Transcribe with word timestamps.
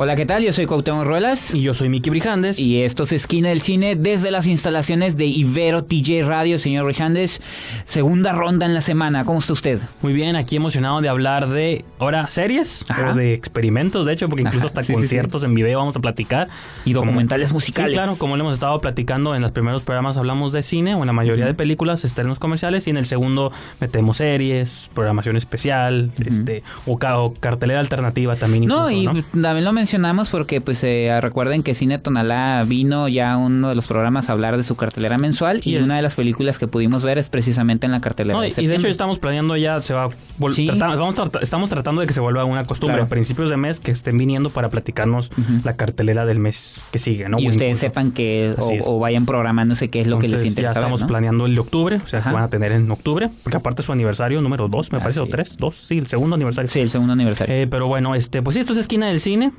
Hola, 0.00 0.14
¿qué 0.14 0.26
tal? 0.26 0.44
Yo 0.44 0.52
soy 0.52 0.66
Cuauhtémoc 0.66 1.04
Ruelas. 1.04 1.52
Y 1.52 1.60
yo 1.62 1.74
soy 1.74 1.88
Miki 1.88 2.08
Brijandes. 2.08 2.56
Y 2.56 2.82
esto 2.84 3.02
es 3.02 3.10
Esquina 3.10 3.48
del 3.48 3.60
Cine 3.62 3.96
desde 3.96 4.30
las 4.30 4.46
instalaciones 4.46 5.16
de 5.16 5.26
Ibero 5.26 5.82
TJ 5.82 6.22
Radio. 6.24 6.60
Señor 6.60 6.84
Brijandes, 6.84 7.42
segunda 7.84 8.30
ronda 8.30 8.64
en 8.64 8.74
la 8.74 8.80
semana. 8.80 9.24
¿Cómo 9.24 9.40
está 9.40 9.54
usted? 9.54 9.80
Muy 10.00 10.12
bien, 10.12 10.36
aquí 10.36 10.54
emocionado 10.54 11.00
de 11.00 11.08
hablar 11.08 11.48
de, 11.48 11.84
ahora, 11.98 12.28
series 12.28 12.84
Ajá. 12.88 13.10
o 13.10 13.14
de 13.16 13.34
experimentos, 13.34 14.06
de 14.06 14.12
hecho, 14.12 14.28
porque 14.28 14.42
incluso 14.42 14.66
Ajá, 14.66 14.68
hasta 14.68 14.82
sí, 14.84 14.86
sí, 14.86 14.92
conciertos 14.92 15.42
en 15.42 15.52
video 15.56 15.80
vamos 15.80 15.96
a 15.96 16.00
platicar. 16.00 16.46
Y 16.84 16.92
documentales 16.92 17.48
Como- 17.48 17.56
musicales. 17.56 17.90
Sí, 17.90 17.96
claro, 17.96 18.14
como 18.18 18.36
lo 18.36 18.44
hemos 18.44 18.54
estado 18.54 18.78
platicando 18.80 19.34
en 19.34 19.42
los 19.42 19.50
primeros 19.50 19.82
programas 19.82 20.16
hablamos 20.16 20.52
de 20.52 20.62
cine, 20.62 20.94
o 20.94 21.00
en 21.00 21.08
la 21.08 21.12
mayoría 21.12 21.44
de 21.46 21.54
películas, 21.54 22.04
estrenos 22.04 22.38
comerciales, 22.38 22.86
y 22.86 22.90
en 22.90 22.98
el 22.98 23.06
segundo 23.06 23.50
metemos 23.80 24.18
series, 24.18 24.90
programación 24.94 25.36
especial, 25.36 26.12
este, 26.24 26.62
o, 26.86 26.92
o 26.92 27.34
cartelera 27.34 27.80
alternativa 27.80 28.36
también 28.36 28.66
No, 28.66 28.88
incluso, 28.88 29.18
y 29.18 29.22
¿no? 29.32 29.42
también 29.42 29.64
lo 29.64 29.72
mencionamos 29.88 30.28
porque 30.28 30.60
pues 30.60 30.84
eh, 30.84 31.18
recuerden 31.22 31.62
que 31.62 31.72
Cine 31.72 31.98
Tonalá 31.98 32.62
vino 32.66 33.08
ya 33.08 33.32
a 33.32 33.36
uno 33.38 33.70
de 33.70 33.74
los 33.74 33.86
programas 33.86 34.28
a 34.28 34.32
hablar 34.32 34.58
de 34.58 34.62
su 34.62 34.76
cartelera 34.76 35.16
mensual 35.16 35.62
y, 35.64 35.70
Y 35.70 35.74
el- 35.76 35.84
una 35.84 35.96
de 35.96 36.02
las 36.02 36.14
películas 36.14 36.58
que 36.58 36.66
pudimos 36.66 37.02
ver 37.02 37.16
es 37.16 37.30
precisamente 37.30 37.86
en 37.86 37.92
la 37.92 38.02
cartelera 38.02 38.34
No, 38.36 38.42
de 38.42 38.48
y 38.54 38.66
de 38.66 38.74
hecho 38.76 38.88
estamos 38.88 39.18
planeando 39.18 39.56
ya, 39.56 39.80
se 39.80 39.94
va 39.94 40.10
Sí. 40.50 40.68
vamos 40.70 41.14
estamos 41.40 41.70
tratando 41.70 42.02
de 42.02 42.06
que 42.06 42.12
se 42.12 42.20
vuelva 42.20 42.44
una 42.44 42.64
costumbre 42.66 42.96
Claro. 42.96 43.06
a 43.06 43.08
principios 43.08 43.48
de 43.48 43.56
mes 43.56 43.80
que 43.80 43.90
estén 43.90 44.18
viniendo 44.18 44.50
para 44.50 44.68
platicarnos 44.68 45.30
la 45.64 45.74
cartelera 45.76 46.26
del 46.26 46.38
mes 46.38 46.82
que 46.92 46.98
sigue, 46.98 47.26
¿no? 47.30 47.38
y 47.38 47.46
O 47.46 47.50
ustedes 47.50 47.70
incluso- 47.70 47.80
sepan 47.80 48.12
que 48.12 48.54
o, 48.58 48.96
o 48.96 48.98
vayan 48.98 49.24
programándose 49.24 49.88
qué 49.88 50.02
es 50.02 50.06
lo 50.06 50.18
que 50.18 50.28
les 50.28 50.44
interesa 50.44 50.74
Ya 50.74 50.80
estamos 50.80 51.00
ver, 51.00 51.04
¿no? 51.06 51.08
planeando 51.08 51.46
el 51.46 51.54
de 51.54 51.60
octubre, 51.62 52.00
o 52.04 52.06
sea, 52.06 52.20
Ajá. 52.20 52.28
que 52.28 52.34
van 52.34 52.44
a 52.44 52.48
tener 52.50 52.72
en 52.72 52.90
octubre, 52.90 53.30
porque 53.42 53.56
aparte 53.56 53.80
es 53.80 53.86
su 53.86 53.92
aniversario 53.92 54.38
número 54.42 54.68
2, 54.68 54.92
me 54.92 54.98
Ah, 54.98 55.00
parece, 55.00 55.20
sí. 55.20 55.24
o 55.26 55.28
3, 55.28 55.56
2, 55.56 55.74
sí, 55.88 55.96
el 55.96 56.06
segundo 56.08 56.34
aniversario. 56.36 56.68
Sí, 56.68 56.80
el 56.80 56.90
segundo 56.90 57.14
aniversario. 57.14 57.54
Eh, 57.54 57.66
pero 57.70 57.86
bueno, 57.86 58.14
este, 58.14 58.42
pues 58.42 58.52
sí, 58.52 58.60
esto 58.60 58.72
es 58.72 58.78
Esquina 58.80 59.06
del 59.06 59.20
Cine. 59.20 59.52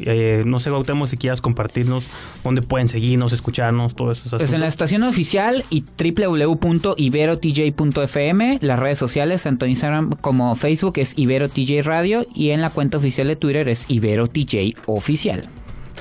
Eh, 0.00 0.42
no 0.44 0.60
sé, 0.60 0.70
Gautemo, 0.70 1.06
si 1.06 1.16
quieras 1.16 1.40
compartirnos 1.40 2.04
dónde 2.44 2.60
pueden 2.62 2.88
seguirnos, 2.88 3.32
escucharnos, 3.32 3.94
todo 3.94 4.12
eso. 4.12 4.36
Pues 4.36 4.52
en 4.52 4.60
la 4.60 4.66
estación 4.66 5.04
oficial 5.04 5.64
y 5.70 5.84
www.iberotj.fm, 5.98 8.58
las 8.60 8.78
redes 8.78 8.98
sociales, 8.98 9.44
tanto 9.44 9.64
Instagram 9.66 10.10
como 10.20 10.54
Facebook 10.56 10.94
es 10.96 11.14
IberoTJ 11.16 11.80
Radio 11.82 12.26
y 12.34 12.50
en 12.50 12.60
la 12.60 12.68
cuenta 12.70 12.98
oficial 12.98 13.28
de 13.28 13.36
Twitter 13.36 13.68
es 13.68 13.86
IberoTJ 13.88 14.76
Oficial. 14.86 15.48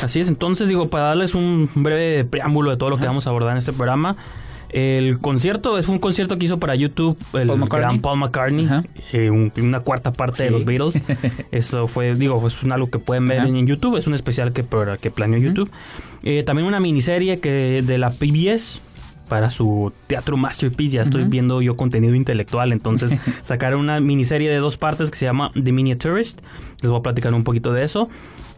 Así 0.02 0.20
es, 0.20 0.28
entonces 0.28 0.68
digo, 0.68 0.90
para 0.90 1.06
darles 1.06 1.36
un 1.36 1.70
breve 1.74 2.26
preámbulo 2.26 2.72
de 2.72 2.78
todo 2.78 2.90
lo 2.90 2.98
que 2.98 3.06
vamos 3.06 3.28
a 3.28 3.30
abordar 3.30 3.54
en 3.54 3.60
este 3.60 3.72
programa. 3.72 4.18
El 4.78 5.20
concierto 5.22 5.78
es 5.78 5.88
un 5.88 6.00
concierto 6.00 6.38
que 6.38 6.46
hizo 6.46 6.60
para 6.60 6.76
YouTube 6.76 7.18
el 7.32 7.48
Paul 7.48 7.70
gran 7.70 8.02
Paul 8.02 8.20
McCartney, 8.20 8.68
eh, 9.14 9.30
un- 9.30 9.50
una 9.58 9.80
cuarta 9.80 10.12
parte 10.12 10.44
de 10.44 10.52
los 10.52 10.66
Beatles. 10.66 11.02
Eso 11.52 11.88
fue, 11.88 12.14
digo, 12.16 12.46
es 12.46 12.62
algo 12.70 12.90
que 12.90 13.00
pueden 13.00 13.26
ver 13.26 13.40
Ajá. 13.40 13.48
en 13.48 13.66
YouTube, 13.66 13.96
es 13.96 14.06
un 14.08 14.14
especial 14.16 14.52
que, 14.52 14.64
para- 14.66 14.98
que 14.98 15.12
planeó 15.12 15.40
YouTube. 15.40 15.72
Eh, 16.24 16.44
también 16.44 16.68
una 16.68 16.82
miniserie 16.82 17.40
que 17.40 17.82
de 17.86 17.98
la 17.98 18.10
PBS 18.10 18.82
para 19.30 19.50
su 19.50 19.94
Teatro 20.08 20.36
Masterpiece, 20.36 20.98
ya 20.98 21.04
estoy 21.04 21.24
viendo 21.24 21.62
yo 21.62 21.78
contenido 21.78 22.14
intelectual, 22.14 22.74
entonces 22.74 23.16
sacaron 23.44 23.80
una 23.80 24.02
miniserie 24.02 24.50
de 24.50 24.58
dos 24.58 24.76
partes 24.76 25.10
que 25.10 25.18
se 25.18 25.26
llama 25.26 25.52
The 25.54 25.72
Miniaturist, 25.72 26.42
les 26.82 26.90
voy 26.92 27.00
a 27.00 27.02
platicar 27.02 27.34
un 27.34 27.46
poquito 27.46 27.72
de 27.72 27.86
eso. 27.86 28.10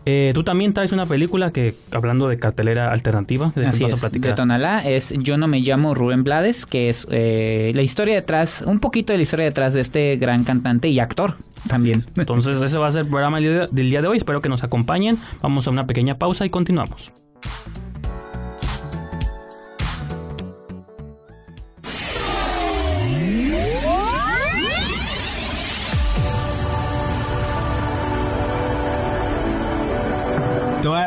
Eh, 0.09 0.31
tú 0.33 0.45
también 0.45 0.71
traes 0.71 0.93
una 0.93 1.05
película 1.05 1.51
que, 1.51 1.75
hablando 1.91 2.29
de 2.29 2.39
cartelera 2.39 2.93
alternativa, 2.93 3.51
¿de 3.57 3.65
Así 3.65 3.83
vas 3.83 3.91
a 3.91 3.95
es, 3.95 4.01
de 4.01 4.09
platicar? 4.09 4.35
Tonalá 4.35 4.79
es 4.87 5.13
Yo 5.19 5.37
no 5.37 5.49
me 5.49 5.59
llamo 5.59 5.93
Rubén 5.95 6.23
Blades, 6.23 6.65
que 6.65 6.87
es 6.87 7.05
eh, 7.11 7.73
la 7.75 7.81
historia 7.81 8.15
detrás, 8.15 8.63
un 8.65 8.79
poquito 8.79 9.11
de 9.11 9.17
la 9.17 9.23
historia 9.23 9.43
detrás 9.43 9.73
de 9.73 9.81
este 9.81 10.15
gran 10.15 10.45
cantante 10.45 10.87
y 10.87 10.99
actor 10.99 11.35
también. 11.67 12.05
Entonces 12.15 12.61
ese 12.61 12.77
va 12.77 12.87
a 12.87 12.91
ser 12.93 13.01
el 13.01 13.09
programa 13.09 13.41
del 13.41 13.69
día 13.69 14.01
de 14.01 14.07
hoy. 14.07 14.15
Espero 14.15 14.41
que 14.41 14.47
nos 14.47 14.63
acompañen. 14.63 15.17
Vamos 15.41 15.67
a 15.67 15.71
una 15.71 15.85
pequeña 15.85 16.17
pausa 16.17 16.45
y 16.45 16.49
continuamos. 16.49 17.11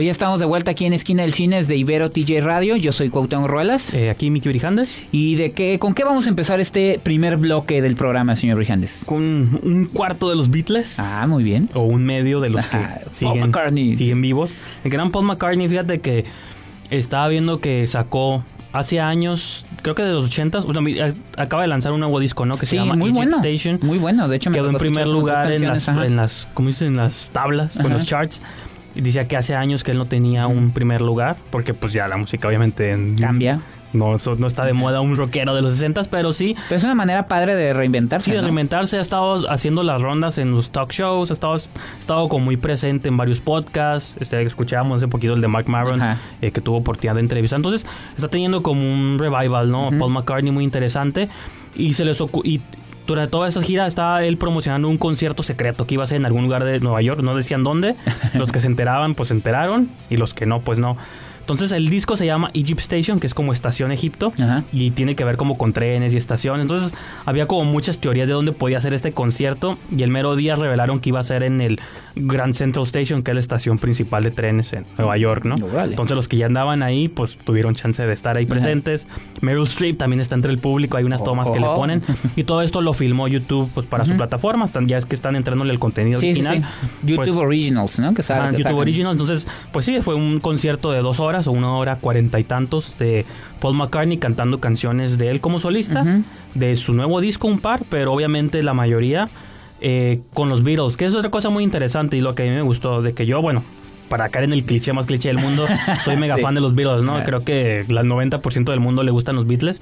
Hoy 0.00 0.06
ya 0.06 0.12
estamos 0.12 0.40
de 0.40 0.46
vuelta 0.46 0.70
aquí 0.70 0.86
en 0.86 0.94
Esquina 0.94 1.24
del 1.24 1.34
Cine 1.34 1.62
de 1.62 1.76
Ibero 1.76 2.10
TJ 2.10 2.40
Radio. 2.40 2.74
Yo 2.76 2.90
soy 2.90 3.10
Cuauhtémoc 3.10 3.46
Ruelas. 3.50 3.92
Eh, 3.92 4.08
aquí 4.08 4.30
Miki 4.30 4.48
Brijandes 4.48 4.98
¿Y 5.12 5.34
de 5.34 5.52
qué, 5.52 5.78
con 5.78 5.92
qué 5.92 6.04
vamos 6.04 6.24
a 6.24 6.30
empezar 6.30 6.58
este 6.58 6.98
primer 7.02 7.36
bloque 7.36 7.82
del 7.82 7.96
programa, 7.96 8.34
señor 8.34 8.56
Brijandes? 8.56 9.04
con 9.04 9.20
un 9.62 9.90
cuarto 9.92 10.30
de 10.30 10.36
los 10.36 10.50
Beatles. 10.50 10.98
Ah, 10.98 11.26
muy 11.26 11.44
bien. 11.44 11.68
O 11.74 11.82
un 11.82 12.02
medio 12.06 12.40
de 12.40 12.48
los 12.48 12.66
que 12.66 12.78
Ajá, 12.78 13.00
Paul 13.02 13.12
siguen, 13.14 13.40
McCartney. 13.40 13.94
siguen 13.94 14.22
vivos. 14.22 14.52
El 14.84 14.90
gran 14.90 15.10
Paul 15.10 15.26
McCartney, 15.26 15.68
fíjate 15.68 16.00
que 16.00 16.24
estaba 16.88 17.28
viendo 17.28 17.60
que 17.60 17.86
sacó 17.86 18.42
hace 18.72 19.00
años, 19.00 19.66
creo 19.82 19.94
que 19.94 20.02
de 20.02 20.14
los 20.14 20.34
80s, 20.34 20.64
bueno, 20.64 20.80
eh, 20.88 21.12
acaba 21.36 21.60
de 21.60 21.68
lanzar 21.68 21.92
un 21.92 22.00
nuevo 22.00 22.18
disco, 22.20 22.46
¿no? 22.46 22.56
Que 22.56 22.64
Sí, 22.64 22.70
se 22.70 22.76
llama 22.76 22.94
muy 22.94 23.10
Egypt 23.10 23.16
bueno. 23.16 23.36
Station. 23.46 23.78
Muy 23.82 23.98
bueno, 23.98 24.28
de 24.28 24.36
hecho 24.36 24.48
me 24.48 24.56
quedó 24.56 24.70
en 24.70 24.76
primer 24.76 25.06
lugar 25.08 25.52
en 25.52 25.66
las, 25.68 25.86
ajá. 25.90 26.06
en 26.06 26.16
las, 26.16 26.48
¿cómo 26.54 26.68
dicen? 26.68 26.88
En 26.88 26.96
las 26.96 27.28
tablas, 27.32 27.76
o 27.76 27.80
en 27.80 27.86
Ajá. 27.88 27.94
los 27.96 28.06
charts. 28.06 28.40
Y 28.94 29.02
decía 29.02 29.28
que 29.28 29.36
hace 29.36 29.54
años 29.54 29.84
que 29.84 29.92
él 29.92 29.98
no 29.98 30.06
tenía 30.06 30.46
un 30.46 30.72
primer 30.72 31.00
lugar, 31.00 31.36
porque 31.50 31.74
pues 31.74 31.92
ya 31.92 32.08
la 32.08 32.16
música 32.16 32.48
obviamente 32.48 32.90
en- 32.90 33.16
Cambia. 33.16 33.60
No, 33.92 34.14
no 34.38 34.46
está 34.46 34.64
de 34.64 34.72
moda 34.72 35.00
un 35.00 35.16
rockero 35.16 35.52
de 35.52 35.62
los 35.62 35.72
60 35.74 36.02
pero 36.10 36.32
sí, 36.32 36.54
Pero 36.68 36.78
es 36.78 36.84
una 36.84 36.94
manera 36.94 37.26
padre 37.26 37.56
de 37.56 37.72
reinventarse. 37.72 38.26
sí 38.26 38.30
de 38.30 38.36
¿no? 38.36 38.44
reinventarse. 38.44 38.98
Ha 38.98 39.00
estado 39.00 39.50
haciendo 39.50 39.82
las 39.82 40.00
rondas 40.00 40.38
en 40.38 40.52
los 40.52 40.70
talk 40.70 40.92
shows, 40.92 41.30
ha 41.30 41.32
estado, 41.32 41.54
ha 41.54 41.98
estado 41.98 42.28
como 42.28 42.44
muy 42.44 42.56
presente 42.56 43.08
en 43.08 43.16
varios 43.16 43.40
podcasts. 43.40 44.14
Este, 44.20 44.40
escuchábamos 44.42 44.98
hace 44.98 45.08
poquito 45.08 45.32
el 45.34 45.40
de 45.40 45.48
Mark 45.48 45.68
Maron, 45.68 46.00
eh, 46.40 46.52
que 46.52 46.60
tuvo 46.60 46.76
oportunidad 46.76 47.14
de 47.16 47.20
entrevista. 47.22 47.56
Entonces, 47.56 47.84
está 48.14 48.28
teniendo 48.28 48.62
como 48.62 48.80
un 48.80 49.18
revival, 49.18 49.70
¿no? 49.72 49.90
Paul 49.98 50.12
McCartney 50.12 50.52
muy 50.52 50.62
interesante. 50.62 51.28
Y 51.74 51.94
se 51.94 52.04
les 52.04 52.20
y 52.44 52.60
durante 53.10 53.32
toda 53.32 53.48
esa 53.48 53.60
gira 53.60 53.88
estaba 53.88 54.22
él 54.24 54.38
promocionando 54.38 54.88
un 54.88 54.96
concierto 54.96 55.42
secreto 55.42 55.84
que 55.84 55.94
iba 55.94 56.04
a 56.04 56.06
ser 56.06 56.18
en 56.18 56.26
algún 56.26 56.44
lugar 56.44 56.64
de 56.64 56.78
Nueva 56.78 57.02
York. 57.02 57.22
No 57.22 57.34
decían 57.34 57.64
dónde. 57.64 57.96
los 58.34 58.52
que 58.52 58.60
se 58.60 58.68
enteraban, 58.68 59.16
pues 59.16 59.28
se 59.28 59.34
enteraron. 59.34 59.90
Y 60.08 60.16
los 60.16 60.32
que 60.32 60.46
no, 60.46 60.60
pues 60.60 60.78
no. 60.78 60.96
Entonces 61.40 61.72
el 61.72 61.88
disco 61.88 62.16
se 62.16 62.26
llama 62.26 62.50
Egypt 62.54 62.80
Station, 62.80 63.18
que 63.20 63.26
es 63.26 63.34
como 63.34 63.52
estación 63.52 63.90
Egipto, 63.92 64.32
Ajá. 64.38 64.64
y 64.72 64.90
tiene 64.92 65.16
que 65.16 65.24
ver 65.24 65.36
como 65.36 65.58
con 65.58 65.72
trenes 65.72 66.14
y 66.14 66.16
estaciones. 66.16 66.62
Entonces 66.62 66.94
había 67.26 67.46
como 67.46 67.64
muchas 67.64 67.98
teorías 67.98 68.28
de 68.28 68.34
dónde 68.34 68.52
podía 68.52 68.80
ser 68.80 68.94
este 68.94 69.12
concierto 69.12 69.76
y 69.96 70.02
el 70.02 70.10
mero 70.10 70.36
día 70.36 70.54
revelaron 70.56 71.00
que 71.00 71.08
iba 71.08 71.18
a 71.20 71.24
ser 71.24 71.42
en 71.42 71.60
el 71.60 71.80
Grand 72.16 72.54
Central 72.54 72.84
Station, 72.84 73.22
que 73.22 73.30
es 73.32 73.34
la 73.34 73.40
estación 73.40 73.78
principal 73.78 74.22
de 74.24 74.30
trenes 74.30 74.72
en 74.72 74.86
Nueva 74.98 75.16
York, 75.16 75.44
¿no? 75.44 75.56
Órale. 75.56 75.92
Entonces 75.92 76.14
los 76.14 76.28
que 76.28 76.36
ya 76.36 76.46
andaban 76.46 76.82
ahí, 76.82 77.08
pues 77.08 77.36
tuvieron 77.44 77.74
chance 77.74 78.04
de 78.04 78.12
estar 78.12 78.36
ahí 78.36 78.46
presentes. 78.46 79.06
Meryl 79.40 79.64
Streep 79.64 79.96
también 79.98 80.20
está 80.20 80.34
entre 80.34 80.50
el 80.52 80.58
público, 80.58 80.96
hay 80.96 81.04
unas 81.04 81.24
tomas 81.24 81.50
que 81.50 81.58
le 81.60 81.66
ponen 81.66 82.02
y 82.36 82.44
todo 82.44 82.62
esto 82.62 82.80
lo 82.80 82.92
filmó 82.92 83.26
YouTube 83.28 83.70
pues 83.74 83.86
para 83.86 84.04
su 84.04 84.16
plataforma. 84.16 84.64
Están, 84.64 84.86
ya 84.86 84.98
es 84.98 85.06
que 85.06 85.14
están 85.14 85.36
entrándole 85.36 85.72
el 85.72 85.78
contenido 85.78 86.18
Sí, 86.20 86.34
sí, 86.34 86.40
original. 86.42 86.68
sí. 86.82 86.96
YouTube 87.08 87.16
Pues, 87.16 87.30
Originals, 87.36 87.98
¿no? 88.00 88.14
Que 88.14 88.22
sabe, 88.22 88.40
Ajá, 88.40 88.50
que 88.50 88.56
YouTube 88.58 88.64
sacan. 88.64 88.78
Original. 88.80 89.12
Entonces, 89.12 89.46
pues 89.72 89.86
sí, 89.86 90.00
fue 90.02 90.14
un 90.14 90.40
concierto 90.40 90.92
de 90.92 91.00
dos 91.00 91.18
horas 91.20 91.29
o 91.46 91.52
una 91.52 91.74
hora 91.74 91.96
cuarenta 91.96 92.38
y 92.38 92.44
tantos 92.44 92.98
de 92.98 93.24
Paul 93.60 93.76
McCartney 93.76 94.18
cantando 94.18 94.60
canciones 94.60 95.18
de 95.18 95.30
él 95.30 95.40
como 95.40 95.60
solista, 95.60 96.04
de 96.54 96.76
su 96.76 96.92
nuevo 96.94 97.20
disco 97.20 97.46
un 97.48 97.60
par, 97.60 97.82
pero 97.88 98.12
obviamente 98.12 98.62
la 98.62 98.74
mayoría 98.74 99.28
eh, 99.80 100.20
con 100.34 100.48
los 100.48 100.62
Beatles, 100.62 100.96
que 100.96 101.06
es 101.06 101.14
otra 101.14 101.30
cosa 101.30 101.48
muy 101.50 101.64
interesante 101.64 102.16
y 102.16 102.20
lo 102.20 102.34
que 102.34 102.42
a 102.42 102.46
mí 102.46 102.50
me 102.52 102.62
gustó, 102.62 103.00
de 103.02 103.14
que 103.14 103.24
yo, 103.26 103.40
bueno, 103.40 103.62
para 104.08 104.28
caer 104.28 104.44
en 104.46 104.52
el 104.52 104.64
cliché 104.64 104.92
más 104.92 105.06
cliché 105.06 105.28
del 105.28 105.38
mundo, 105.38 105.66
soy 106.04 106.16
mega 106.16 106.34
Sí. 106.36 106.42
fan 106.42 106.54
de 106.54 106.60
los 106.60 106.74
Beatles, 106.74 107.02
¿no? 107.04 107.22
Creo 107.24 107.44
que 107.44 107.80
el 107.80 107.86
90% 107.88 108.64
del 108.64 108.80
mundo 108.80 109.02
le 109.04 109.10
gustan 109.12 109.36
los 109.36 109.46
Beatles. 109.46 109.78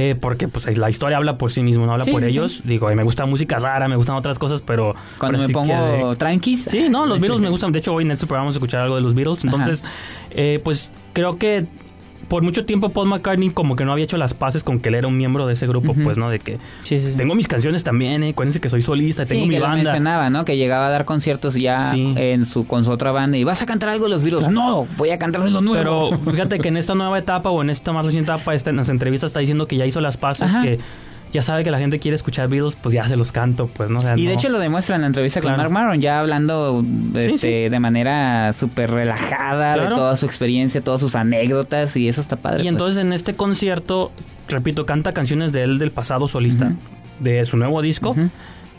Eh, 0.00 0.14
porque 0.14 0.46
pues 0.46 0.78
la 0.78 0.88
historia 0.90 1.16
habla 1.16 1.38
por 1.38 1.50
sí 1.50 1.60
mismo, 1.60 1.84
no 1.84 1.90
habla 1.90 2.04
Sí, 2.04 2.12
por 2.12 2.22
sí, 2.22 2.28
ellos. 2.28 2.62
Digo, 2.64 2.88
me 2.94 3.02
gusta 3.02 3.26
música 3.26 3.58
rara, 3.58 3.88
me 3.88 3.96
gustan 3.96 4.14
otras 4.14 4.38
cosas, 4.38 4.62
pero... 4.62 4.94
Cuando 5.18 5.38
me 5.38 5.48
pongo 5.48 6.10
que- 6.10 6.16
tranquis. 6.16 6.64
Sí, 6.70 6.86
no, 6.88 7.04
los 7.04 7.18
Beatles 7.18 7.40
me 7.40 7.48
gustan. 7.54 7.72
De 7.72 7.80
hecho, 7.80 7.94
hoy 7.94 8.04
en 8.04 8.12
este 8.12 8.24
programa 8.26 8.44
vamos 8.44 8.54
a 8.54 8.58
escuchar 8.58 8.82
algo 8.82 8.94
de 8.94 9.00
los 9.00 9.14
Beatles. 9.16 9.44
Entonces, 9.44 9.82
eh, 10.30 10.60
pues 10.62 10.92
creo 11.14 11.36
que 11.36 11.66
por 12.28 12.42
mucho 12.42 12.64
tiempo 12.66 12.90
Paul 12.90 13.08
McCartney 13.08 13.50
como 13.50 13.74
que 13.76 13.84
no 13.84 13.92
había 13.92 14.04
hecho 14.04 14.16
las 14.18 14.34
paces 14.34 14.62
con 14.64 14.80
que 14.80 14.90
él 14.90 14.94
era 14.96 15.08
un 15.08 15.16
miembro 15.16 15.46
de 15.46 15.54
ese 15.54 15.66
grupo, 15.66 15.94
pues, 15.94 16.18
¿no? 16.18 16.30
De 16.30 16.38
que 16.38 16.58
Sí, 16.82 17.00
sí, 17.00 17.06
sí. 17.10 17.14
tengo 17.16 17.34
mis 17.34 17.48
canciones 17.48 17.84
también, 17.84 18.22
eh. 18.22 18.30
Acuérdense 18.30 18.60
que 18.60 18.68
soy 18.68 18.82
solista, 18.82 19.24
tengo 19.26 19.46
mi 19.46 19.54
que 19.54 19.60
lo 19.60 19.66
banda. 19.66 19.82
mencionaba, 19.84 20.30
¿no? 20.30 20.44
Que 20.44 20.56
llegaba 20.56 20.86
a 20.86 20.90
dar 20.90 21.04
conciertos 21.04 21.54
ya 21.54 21.94
en 21.94 22.46
su 22.46 22.66
con 22.66 22.84
su 22.84 22.90
otra 22.90 23.12
banda 23.12 23.36
y 23.38 23.44
vas 23.44 23.62
a 23.62 23.66
cantar 23.66 23.88
algo 23.88 24.04
de 24.04 24.10
los 24.10 24.22
Beatles. 24.22 24.48
No, 24.48 24.86
voy 24.96 25.10
a 25.10 25.18
cantar 25.18 25.42
de 25.42 25.50
lo 25.50 25.60
nuevo. 25.60 26.10
Pero 26.10 26.20
fíjate 26.32 26.58
que 26.58 26.68
en 26.68 26.76
esta 26.76 26.94
nueva 26.94 27.18
etapa 27.18 27.50
o 27.50 27.62
en 27.62 27.70
esta 27.70 27.92
más 27.92 28.04
reciente 28.04 28.30
etapa, 28.32 28.54
esta, 28.54 28.70
en 28.70 28.76
las 28.76 28.88
entrevistas 28.90 29.28
está 29.28 29.40
diciendo 29.40 29.66
que 29.66 29.76
ya 29.76 29.86
hizo 29.86 30.00
las 30.00 30.16
paces, 30.16 30.48
Ajá. 30.50 30.62
que 30.62 30.78
ya 31.32 31.42
sabe 31.42 31.62
que 31.64 31.70
la 31.70 31.78
gente 31.78 31.98
quiere 31.98 32.14
escuchar 32.14 32.48
Beatles, 32.48 32.76
pues 32.76 32.94
ya 32.94 33.06
se 33.08 33.16
los 33.16 33.32
canto, 33.32 33.66
pues, 33.68 33.90
¿no? 33.90 33.98
O 33.98 34.00
sea, 34.00 34.16
y 34.16 34.22
de 34.22 34.28
no- 34.28 34.34
hecho 34.34 34.48
lo 34.48 34.58
demuestra 34.58 34.96
en 34.96 35.02
la 35.02 35.06
entrevista 35.08 35.40
con. 35.40 35.56
Mark 35.56 35.70
Maron, 35.70 36.00
ya 36.00 36.20
hablando 36.20 36.84
este, 37.14 37.38
sí. 37.38 37.68
de 37.68 37.80
manera 37.80 38.52
súper 38.52 38.90
relajada 38.90 39.72
de 39.74 39.80
Claro. 39.80 39.96
toda 39.96 40.16
su 40.16 40.26
experiencia, 40.26 40.80
todas 40.80 41.00
sus 41.00 41.14
anécdotas 41.14 41.96
y 41.96 42.08
eso 42.08 42.20
está 42.20 42.36
padre. 42.36 42.60
Y 42.60 42.62
pues. 42.64 42.72
entonces 42.72 43.02
en 43.02 43.12
este 43.12 43.34
concierto, 43.34 44.10
repito, 44.48 44.86
canta 44.86 45.12
canciones 45.12 45.52
de 45.52 45.62
él 45.62 45.78
del 45.78 45.90
pasado 45.90 46.28
solista, 46.28 46.72
de 47.20 47.44
su 47.44 47.56
nuevo 47.56 47.82
disco. 47.82 48.14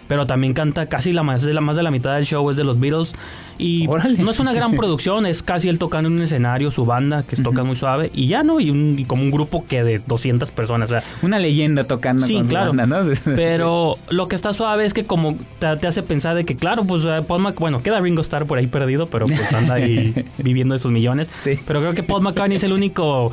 Pero 0.09 0.27
también 0.27 0.53
canta 0.53 0.87
casi 0.87 1.13
la 1.13 1.23
más, 1.23 1.43
de 1.43 1.53
la 1.53 1.61
más 1.61 1.77
de 1.77 1.83
la 1.83 1.91
mitad 1.91 2.13
del 2.15 2.25
show 2.25 2.49
es 2.49 2.57
de 2.57 2.65
los 2.65 2.77
Beatles. 2.79 3.13
Y 3.59 3.87
Órale. 3.87 4.17
no 4.17 4.31
es 4.31 4.39
una 4.39 4.53
gran 4.53 4.71
producción, 4.71 5.25
es 5.25 5.43
casi 5.43 5.69
él 5.69 5.77
tocando 5.79 6.07
en 6.09 6.15
un 6.15 6.21
escenario, 6.23 6.71
su 6.71 6.85
banda, 6.85 7.23
que 7.23 7.35
toca 7.35 7.63
muy 7.63 7.75
suave. 7.75 8.09
Y 8.15 8.27
ya, 8.27 8.41
¿no? 8.41 8.59
Y, 8.59 8.69
un- 8.71 8.97
y 8.97 9.05
como 9.05 9.21
un 9.21 9.31
grupo 9.31 9.65
que 9.67 9.83
de 9.83 10.01
200 10.07 10.49
personas. 10.51 10.89
O 10.89 10.93
sea, 10.93 11.03
Una 11.21 11.39
leyenda 11.39 11.83
tocando 11.83 12.25
Sí, 12.25 12.33
con 12.33 12.45
su 12.45 12.49
claro. 12.49 12.73
banda, 12.73 12.85
¿no? 12.87 13.05
Pero 13.35 13.97
lo 14.09 14.27
que 14.27 14.35
está 14.35 14.51
suave 14.53 14.85
es 14.85 14.93
que 14.93 15.05
como 15.05 15.37
te, 15.59 15.77
te 15.77 15.87
hace 15.87 16.01
pensar 16.03 16.35
de 16.35 16.43
que, 16.45 16.55
claro, 16.55 16.85
pues 16.85 17.03
eh, 17.05 17.21
Paul 17.27 17.43
Mc- 17.43 17.59
bueno, 17.59 17.83
queda 17.83 17.99
Ringo 18.01 18.21
Starr 18.21 18.47
por 18.47 18.57
ahí 18.57 18.67
perdido, 18.67 19.09
pero 19.09 19.25
pues 19.27 19.53
anda 19.53 19.75
ahí 19.75 20.25
viviendo 20.39 20.73
de 20.73 20.79
sus 20.79 20.91
millones. 20.91 21.29
Sí. 21.43 21.59
Pero 21.67 21.81
creo 21.81 21.93
que 21.93 22.01
Paul 22.03 22.23
McCartney 22.23 22.55
es 22.57 22.63
el 22.63 22.73
único 22.73 23.31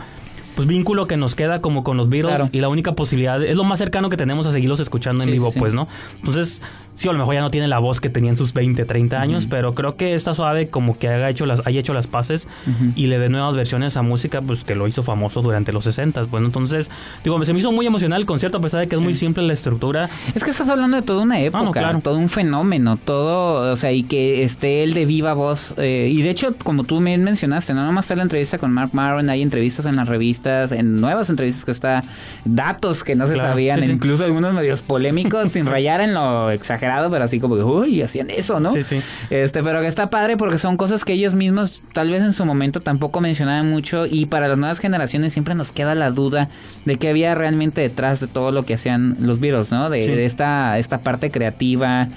pues 0.57 0.67
vínculo 0.67 1.07
que 1.07 1.17
nos 1.17 1.37
queda 1.37 1.61
como 1.61 1.85
con 1.85 1.97
los 1.97 2.09
Beatles 2.09 2.35
Claro. 2.35 2.49
y 2.51 2.61
la 2.61 2.69
única 2.69 2.95
posibilidad, 2.95 3.41
es 3.43 3.55
lo 3.57 3.63
más 3.63 3.79
cercano 3.79 4.11
que 4.11 4.17
tenemos 4.17 4.47
a 4.47 4.53
seguirlos 4.53 4.81
escuchando 4.81 5.23
en 5.23 5.31
vivo, 5.31 5.53
sí, 5.53 5.59
pues, 5.61 5.75
¿no? 5.75 5.87
Entonces, 6.17 6.63
sí, 6.97 7.09
a 7.09 7.13
lo 7.13 7.19
mejor 7.19 7.35
ya 7.35 7.41
no 7.43 7.51
tiene 7.51 7.69
la 7.69 7.79
voz 7.79 8.01
que 8.01 8.09
tenía 8.09 8.31
en 8.31 8.37
sus 8.37 8.53
20, 8.55 8.85
30 8.85 9.21
años, 9.21 9.47
pero 9.49 9.75
creo 9.75 9.97
que 9.97 10.15
está 10.15 10.35
suave 10.35 10.69
como 10.69 10.99
que 10.99 11.09
haya 11.09 11.29
hecho 11.29 11.47
las, 11.47 11.63
haya 11.67 11.79
hecho 11.79 11.93
las 11.95 12.07
paces 12.07 12.49
y 12.97 13.07
le 13.07 13.19
dé 13.19 13.29
nuevas 13.29 13.55
versiones 13.55 13.97
a 13.97 14.03
música, 14.03 14.41
pues 14.43 14.65
que 14.65 14.75
lo 14.75 14.89
hizo 14.89 15.03
famoso 15.03 15.43
durante 15.43 15.73
los 15.73 15.85
60. 15.85 16.25
Bueno, 16.25 16.47
entonces, 16.47 16.91
digo, 17.23 17.43
se 17.45 17.53
me 17.53 17.59
hizo 17.59 17.71
muy 17.71 17.87
emocional 17.87 18.21
el 18.23 18.27
concierto, 18.27 18.59
a 18.59 18.61
pesar 18.63 18.81
de 18.81 18.89
que 18.89 18.97
es 18.97 19.01
muy 19.01 19.15
simple 19.15 19.43
la 19.43 19.53
estructura. 19.53 20.09
Es 20.35 20.43
que 20.43 20.51
estás 20.51 20.69
hablando 20.69 20.97
de 20.97 21.03
toda 21.03 21.21
una 21.23 21.39
época, 21.41 21.63
no, 21.65 21.71
claro. 21.73 22.01
todo 22.01 22.17
un 22.17 22.29
fenómeno, 22.31 22.97
todo, 22.97 23.71
o 23.73 23.77
sea, 23.77 23.93
y 23.93 24.05
que 24.05 24.43
esté 24.43 24.83
él 24.83 24.95
de 24.95 25.05
viva 25.05 25.35
voz. 25.35 25.75
eh, 25.77 26.09
y 26.11 26.23
de 26.23 26.31
hecho, 26.31 26.57
como 26.65 26.85
tú 26.85 27.01
me 27.01 27.17
mencionaste, 27.19 27.75
no 27.75 27.85
nomás 27.85 28.07
está 28.07 28.17
la 28.17 28.23
entrevista 28.23 28.57
con 28.59 28.73
Mark 28.73 28.91
Maron, 28.95 29.29
hay 29.29 29.43
entrevistas 29.43 29.85
en 29.87 29.97
las 29.97 30.09
en 30.47 31.01
nuevas 31.01 31.31
entrevistas 31.31 31.65
que 31.65 31.71
está, 31.73 32.05
datos 32.45 33.05
que 33.05 33.15
no 33.15 33.27
se 33.27 33.35
Claro, 33.35 33.51
sabían, 33.51 33.81
sí, 33.81 33.87
sí. 33.87 33.93
incluso 33.93 34.25
algunos 34.25 34.55
medios 34.55 34.83
polémicos, 34.83 35.53
sin 35.53 35.67
rayar 35.67 36.01
en 36.01 36.15
lo 36.15 36.51
exagerado, 36.51 37.11
pero 37.11 37.25
así 37.25 37.41
como 37.41 37.57
que, 37.57 37.63
uy, 37.63 38.03
hacían 38.03 38.31
eso, 38.31 38.61
¿no? 38.61 38.73
Sí, 38.73 38.83
sí. 38.83 39.01
Este, 39.31 39.63
pero 39.63 39.81
que 39.81 39.87
está 39.87 40.11
padre 40.11 40.37
porque 40.37 40.59
son 40.59 40.77
cosas 40.77 41.05
que 41.05 41.13
ellos 41.15 41.35
mismos 41.35 41.83
tal 41.93 42.11
vez 42.11 42.23
en 42.23 42.33
su 42.33 42.45
momento 42.45 42.81
tampoco 42.81 43.21
mencionaban 43.21 43.69
mucho 43.71 44.07
y 44.07 44.27
para 44.27 44.49
las 44.49 44.59
nuevas 44.59 44.79
generaciones 44.79 45.33
siempre 45.33 45.55
nos 45.55 45.73
queda 45.73 45.95
la 45.95 46.11
duda 46.11 46.49
de 46.85 46.97
qué 46.97 47.09
había 47.11 47.35
realmente 47.35 47.81
detrás 47.81 48.21
de 48.21 48.27
todo 48.27 48.53
lo 48.53 48.65
que 48.65 48.75
hacían 48.75 49.17
los 49.21 49.41
Beatles, 49.41 49.71
¿no? 49.73 49.91
De, 49.91 50.07
Sí. 50.07 50.13
de 50.13 50.27
esta, 50.27 50.79
esta 50.79 50.99
parte 51.01 51.31
creativa. 51.31 52.09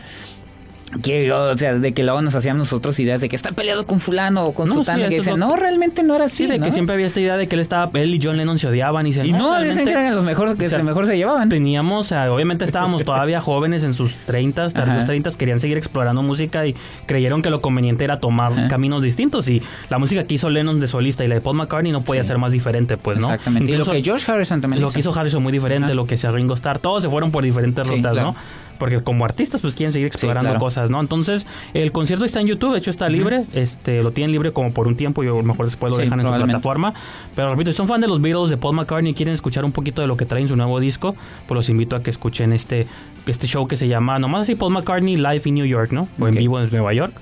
Que, 1.04 1.32
o 1.32 1.56
sea, 1.56 1.76
de 1.76 1.94
que 1.94 2.04
luego 2.04 2.22
nos 2.22 2.36
hacíamos 2.36 2.60
nosotros 2.60 3.00
ideas 3.00 3.22
de 3.22 3.30
que 3.30 3.36
está 3.36 3.52
peleado 3.52 3.86
con 3.86 4.00
fulano 4.00 4.46
o 4.46 4.54
con 4.54 4.68
No, 4.68 4.76
sutano 4.76 5.04
sí, 5.04 5.10
que 5.10 5.16
dicen, 5.18 5.40
no, 5.40 5.56
realmente 5.56 6.02
no 6.02 6.16
era 6.16 6.26
así, 6.26 6.46
Sí, 6.46 6.48
de 6.48 6.58
¿no? 6.58 6.66
que 6.66 6.72
siempre 6.72 6.96
había 6.96 7.06
esta 7.06 7.20
idea 7.20 7.38
de 7.38 7.48
que 7.48 7.56
él 7.56 7.62
estaba, 7.62 7.92
él 7.94 8.14
y 8.14 8.20
John 8.22 8.38
Lennon 8.38 8.58
se 8.58 8.68
odiaban 8.68 9.06
y 9.06 9.14
se 9.14 9.26
Y 9.26 9.32
no, 9.32 9.62
dicen 9.62 9.86
que 9.86 9.92
eran 9.92 10.16
los 10.16 10.26
mejores, 10.26 10.56
que 10.56 10.66
o 10.66 10.70
sea, 10.70 10.82
mejor 10.84 11.06
se 11.06 11.16
llevaban. 11.16 11.48
Teníamos, 11.50 12.06
o 12.06 12.10
sea, 12.10 12.32
obviamente 12.34 12.66
estábamos 12.66 13.04
todavía 13.06 13.40
jóvenes 13.40 13.84
en 13.84 13.94
sus 13.94 14.16
30, 14.16 14.66
hasta 14.66 14.84
Ajá. 14.84 14.96
los 14.96 15.06
30 15.06 15.30
querían 15.38 15.60
seguir 15.60 15.78
explorando 15.78 16.24
música 16.24 16.66
y 16.66 16.76
creyeron 17.06 17.42
que 17.42 17.50
lo 17.50 17.62
conveniente 17.62 18.04
era 18.04 18.20
tomar 18.20 18.52
Ajá. 18.54 18.68
caminos 18.68 19.04
distintos 19.04 19.48
y 19.48 19.62
la 19.90 20.00
música 20.00 20.24
que 20.24 20.34
hizo 20.34 20.50
Lennon 20.50 20.80
de 20.80 20.88
solista 20.88 21.24
y 21.24 21.28
la 21.28 21.36
de 21.36 21.42
Paul 21.42 21.58
McCartney 21.58 21.92
no 21.92 22.04
podía 22.04 22.24
ser 22.24 22.38
más 22.40 22.52
diferente, 22.52 22.98
pues, 22.98 23.20
¿no? 23.20 23.28
Exactamente. 23.28 23.72
Incluso 23.72 23.92
y 23.92 23.96
lo 23.98 24.02
que 24.02 24.04
George 24.06 24.32
Harrison 24.32 24.62
también 24.62 24.82
lo 24.82 24.92
que 24.92 25.00
hizo 25.00 25.14
Harrison 25.18 25.44
muy 25.44 25.52
diferente, 25.52 25.86
Ajá. 25.88 25.94
lo 25.94 26.08
que 26.08 26.16
hizo 26.16 26.32
Ringo 26.32 26.56
Starr, 26.56 26.80
todos 26.80 27.04
se 27.04 27.10
fueron 27.10 27.32
por 27.32 27.44
diferentes 27.44 27.88
rutas, 27.88 28.14
claro. 28.14 28.32
¿no? 28.32 28.36
Porque 28.80 29.04
como 29.04 29.26
artistas 29.26 29.62
pues 29.62 29.76
quieren 29.76 29.94
seguir 29.94 30.08
explorando 30.08 30.50
claro. 30.50 30.60
cosas, 30.60 30.90
¿no? 30.90 31.00
Entonces, 31.00 31.46
el 31.74 31.92
concierto 31.92 32.26
está 32.26 32.42
en 32.42 32.48
YouTube, 32.48 32.72
de 32.72 32.80
hecho 32.80 32.90
está 32.90 33.10
libre, 33.10 33.46
este 33.54 34.02
lo 34.02 34.12
tienen 34.12 34.32
libre 34.32 34.54
como 34.54 34.74
por 34.74 34.88
un 34.88 34.96
tiempo 34.96 35.24
y 35.24 35.28
a 35.28 35.32
lo 35.32 35.44
mejor 35.44 35.66
después 35.66 35.92
lo 35.92 35.98
Sí, 35.98 36.04
dejan 36.04 36.22
en 36.22 36.28
su 36.28 36.34
plataforma, 36.34 36.94
pero 37.36 37.52
repito, 37.52 37.72
si 37.72 37.78
son 37.78 37.88
fan 37.88 38.02
de 38.02 38.08
los 38.08 38.22
Beatles, 38.22 38.50
de 38.50 38.58
Paul 38.58 38.76
McCartney 38.76 39.12
y 39.12 39.14
quieren 39.14 39.34
escuchar 39.34 39.66
un 39.66 39.72
poquito 39.72 40.02
de 40.02 40.08
lo 40.08 40.18
que 40.18 40.26
trae 40.26 40.42
en 40.42 40.48
su 40.48 40.56
nuevo 40.56 40.80
disco, 40.80 41.16
pues 41.46 41.56
los 41.56 41.70
invito 41.70 41.96
a 41.96 42.02
que 42.02 42.10
escuchen 42.10 42.54
este 42.54 42.88
este 43.28 43.48
show 43.48 43.68
que 43.68 43.76
se 43.76 43.88
llama 43.88 44.18
nomás 44.18 44.42
así 44.42 44.56
Paul 44.56 44.74
McCartney 44.74 45.18
Live 45.18 45.42
in 45.46 45.56
New 45.56 45.66
York, 45.66 45.92
¿no? 45.92 46.08
O 46.20 46.28
en 46.28 46.36
vivo 46.36 46.60
en 46.60 46.70
Nueva 46.72 46.94
York. 46.94 47.14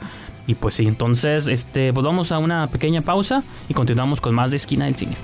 Y 0.45 0.55
pues 0.55 0.75
sí, 0.75 0.87
entonces, 0.87 1.47
este, 1.47 1.91
pues 1.91 2.05
vamos 2.05 2.31
a 2.31 2.37
una 2.37 2.67
pequeña 2.67 3.01
pausa 3.01 3.43
y 3.67 3.73
continuamos 3.73 4.21
con 4.21 4.33
más 4.33 4.51
de 4.51 4.57
Esquina 4.57 4.85
del 4.85 4.95
Cine. 4.95 5.17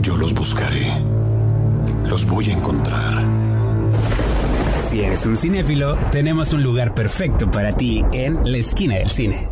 Yo 0.00 0.16
los 0.16 0.34
buscaré. 0.34 0.92
Los 2.08 2.26
voy 2.26 2.50
a 2.50 2.52
encontrar. 2.52 3.24
Si 4.78 5.00
eres 5.00 5.26
un 5.26 5.34
cinéfilo, 5.34 5.96
tenemos 6.10 6.52
un 6.52 6.62
lugar 6.62 6.94
perfecto 6.94 7.50
para 7.50 7.76
ti 7.76 8.04
en 8.12 8.50
la 8.50 8.58
esquina 8.58 8.96
del 8.96 9.10
cine. 9.10 9.48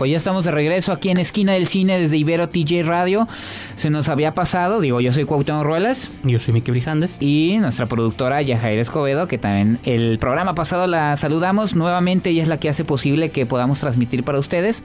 Pues 0.00 0.10
ya 0.10 0.16
estamos 0.16 0.46
de 0.46 0.50
regreso 0.50 0.92
aquí 0.92 1.10
en 1.10 1.18
Esquina 1.18 1.52
del 1.52 1.66
Cine 1.66 1.98
desde 2.00 2.16
Ibero 2.16 2.48
TJ 2.48 2.84
Radio. 2.84 3.28
Se 3.74 3.90
nos 3.90 4.08
había 4.08 4.34
pasado, 4.34 4.80
digo, 4.80 5.02
yo 5.02 5.12
soy 5.12 5.26
Cuauhtémoc 5.26 5.62
Ruelas 5.62 6.10
Yo 6.24 6.38
soy 6.38 6.54
Mickey 6.54 6.72
Brijandes. 6.72 7.18
y 7.20 7.58
nuestra 7.60 7.84
productora 7.84 8.40
Yajair 8.40 8.78
Escobedo, 8.78 9.28
que 9.28 9.36
también 9.36 9.78
el 9.84 10.16
programa 10.18 10.54
pasado 10.54 10.86
la 10.86 11.18
saludamos. 11.18 11.74
Nuevamente 11.76 12.30
ella 12.30 12.40
es 12.42 12.48
la 12.48 12.58
que 12.58 12.70
hace 12.70 12.82
posible 12.82 13.28
que 13.28 13.44
podamos 13.44 13.80
transmitir 13.80 14.24
para 14.24 14.38
ustedes. 14.38 14.84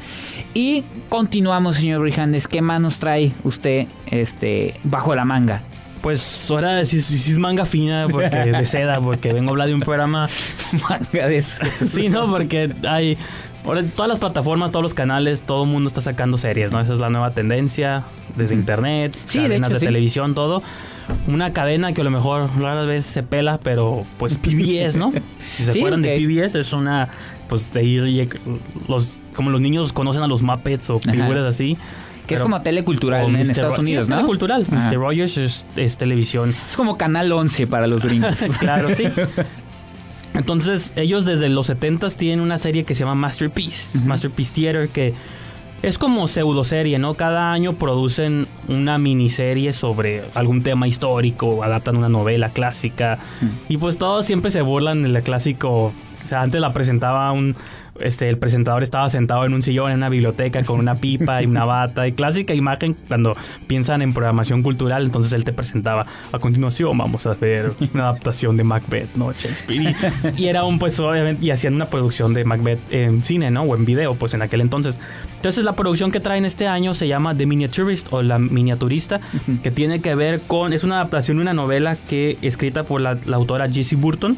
Y 0.54 0.84
continuamos, 1.08 1.78
señor 1.78 2.02
Brijandes. 2.02 2.50
¿Qué 2.50 2.62
más 2.62 2.82
nos 2.82 3.00
trae 3.00 3.32
usted 3.46 3.88
este, 4.08 4.74
bajo 4.84 5.16
la 5.16 5.24
manga? 5.24 5.64
Pues 6.02 6.52
ahora 6.52 6.84
sí, 6.84 7.02
sí- 7.02 7.18
sí 7.18 7.32
es 7.32 7.38
manga 7.38 7.64
fina 7.64 8.08
porque 8.12 8.28
de 8.36 8.66
seda, 8.66 9.00
porque 9.00 9.32
vengo 9.32 9.50
a 9.50 9.52
hablar 9.52 9.70
de 9.70 9.76
un 9.76 9.80
programa. 9.80 10.28
Manga 10.90 11.28
de... 11.28 11.42
Sí, 11.42 12.10
no, 12.10 12.30
porque 12.30 12.76
hay 12.88 13.18
ahora 13.66 13.80
en 13.82 13.90
todas 13.90 14.10
las 14.10 14.20
plataformas, 14.20 14.72
todos 14.72 14.84
los 14.84 14.94
canales, 14.94 15.42
todo 15.42 15.64
el 15.64 15.70
mundo 15.70 15.88
está 15.88 16.02
sacando 16.02 16.38
series, 16.38 16.72
¿no? 16.72 16.80
Esa 16.80 16.94
es 16.94 17.00
la 17.00 17.10
nueva 17.10 17.32
tendencia 17.32 18.04
desde 18.36 18.54
internet, 18.56 19.18
Sí, 19.26 19.40
de 19.40 19.46
cadenas 19.46 19.70
hecho, 19.70 19.74
de, 19.76 19.80
sí. 19.80 19.86
televisión, 19.88 20.36
todo. 20.36 20.62
Una 21.28 21.54
cadena 21.54 21.94
que 21.94 22.02
a 22.02 22.04
lo 22.04 22.10
mejor 22.12 22.50
raras 22.60 22.88
veces 22.88 23.06
se 23.06 23.24
pela, 23.24 23.60
pero 23.60 24.06
pues 24.18 24.38
PBS, 24.42 24.98
¿no? 24.98 25.12
Si 25.46 25.64
se 25.64 25.74
Sí, 25.74 25.80
acuerdan 25.80 26.02
de 26.02 26.16
es- 26.18 26.26
PBS 26.26 26.60
es 26.60 26.74
una 26.74 27.10
pues 27.48 27.72
de 27.74 27.84
ir 27.84 28.30
los 28.88 29.22
como 29.36 29.52
los 29.52 29.62
niños 29.62 29.94
conocen 29.94 30.24
a 30.24 30.28
los 30.28 30.42
Muppets 30.42 30.90
o 30.90 30.98
Ajá. 30.98 31.12
figuras 31.12 31.44
así. 31.44 31.78
Que 32.26 32.34
es 32.34 32.40
pero- 32.42 32.46
como 32.50 32.64
telecultural 32.64 33.26
en 33.26 33.34
Mr. 33.34 33.42
Estados 33.52 33.76
Ro- 33.78 33.82
Unidos, 33.84 34.08
sí, 34.08 34.14
es 34.14 34.20
¿no? 34.20 34.26
cultural. 34.26 34.66
Ajá. 34.72 34.88
Mr. 34.90 34.96
Rogers 34.98 35.38
es, 35.38 35.66
es 35.76 35.98
televisión. 35.98 36.56
Es 36.66 36.76
como 36.76 36.98
Canal 36.98 37.32
11 37.32 37.68
para 37.68 37.86
los 37.86 38.04
gringos. 38.04 38.40
claro, 38.60 38.90
sí. 38.96 39.04
Entonces, 40.36 40.94
ellos 40.96 41.26
desde 41.26 41.50
los 41.50 41.70
70s 41.70 42.16
tienen 42.16 42.42
una 42.42 42.58
serie 42.58 42.84
que 42.84 42.94
se 42.94 43.02
llama 43.02 43.16
Masterpiece, 43.16 43.98
Masterpiece 44.00 44.54
Theater, 44.54 44.90
que 44.90 45.14
es 45.82 45.98
como 45.98 46.28
pseudoserie, 46.28 46.98
¿no? 47.00 47.14
Cada 47.14 47.52
año 47.52 47.74
producen 47.74 48.48
una 48.68 48.98
miniserie 48.98 49.72
sobre 49.72 50.24
algún 50.34 50.64
tema 50.64 50.88
histórico, 50.88 51.64
adaptan 51.64 51.98
una 51.98 52.10
novela 52.10 52.50
clásica, 52.50 53.20
y 53.70 53.78
pues 53.78 53.98
todos 53.98 54.26
siempre 54.26 54.52
se 54.52 54.62
burlan 54.62 55.04
del 55.04 55.22
clásico. 55.24 55.70
O 55.70 55.94
sea, 56.20 56.42
antes 56.42 56.60
la 56.60 56.74
presentaba 56.74 57.32
un. 57.32 57.56
Este, 58.00 58.30
el 58.30 58.38
presentador 58.38 58.84
estaba 58.84 59.10
sentado 59.10 59.46
en 59.46 59.54
un 59.54 59.62
sillón 59.62 59.92
en 59.92 59.98
una 59.98 60.10
biblioteca 60.10 60.64
con 60.64 60.80
una 60.80 60.96
pipa 60.96 61.42
y 61.42 61.46
una 61.46 61.64
bata 61.66 62.08
y 62.08 62.12
clásica 62.12 62.54
imagen 62.54 62.96
cuando 63.08 63.36
piensan 63.68 64.02
en 64.02 64.14
programación 64.14 64.64
cultural 64.64 65.04
entonces 65.04 65.32
él 65.34 65.44
te 65.44 65.54
presentaba. 65.54 66.06
A 66.32 66.40
continuación 66.40 66.98
vamos 66.98 67.26
a 67.26 67.34
ver 67.36 67.72
una 67.94 68.10
adaptación 68.10 68.58
de 68.58 68.64
Macbeth 68.64 69.16
no 69.16 69.32
Shakespeare. 69.32 69.96
Y, 70.36 70.44
y 70.44 70.48
era 70.48 70.66
un 70.66 70.80
pues 70.80 71.00
obviamente 71.00 71.46
y 71.46 71.52
hacían 71.52 71.74
una 71.74 71.90
producción 71.90 72.34
de 72.34 72.44
Macbeth 72.44 72.80
en 72.92 73.24
cine 73.24 73.50
no 73.52 73.64
o 73.64 73.76
en 73.76 73.86
video 73.86 74.16
pues 74.16 74.34
en 74.34 74.42
aquel 74.42 74.62
entonces. 74.62 75.00
Entonces 75.36 75.64
la 75.64 75.76
producción 75.76 76.12
que 76.12 76.20
traen 76.20 76.46
este 76.46 76.68
año 76.68 76.94
se 76.94 77.08
llama 77.08 77.36
The 77.36 77.46
Miniaturist 77.46 78.08
o 78.12 78.22
la 78.22 78.40
miniaturista 78.40 79.22
que 79.64 79.72
tiene 79.72 80.02
que 80.02 80.16
ver 80.16 80.42
con 80.42 80.74
es 80.74 80.84
una 80.84 80.96
adaptación 80.96 81.38
de 81.38 81.42
una 81.44 81.54
novela 81.54 81.98
que 82.10 82.38
escrita 82.42 82.84
por 82.84 83.02
la, 83.02 83.18
la 83.26 83.38
autora 83.38 83.70
Jessie 83.72 83.98
Burton 83.98 84.38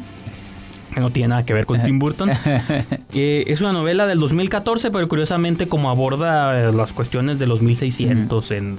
no 0.96 1.10
tiene 1.10 1.28
nada 1.28 1.44
que 1.44 1.54
ver 1.54 1.66
con 1.66 1.82
Tim 1.82 1.98
Burton. 1.98 2.30
Eh, 3.14 3.44
es 3.48 3.60
una 3.62 3.72
novela 3.72 4.06
del 4.06 4.20
2014, 4.20 4.90
pero 4.90 5.08
curiosamente 5.08 5.66
como 5.66 5.90
aborda 5.90 6.68
eh, 6.68 6.72
las 6.72 6.92
cuestiones 6.92 7.38
de 7.38 7.46
los 7.46 7.62
1600 7.62 8.50
en, 8.50 8.76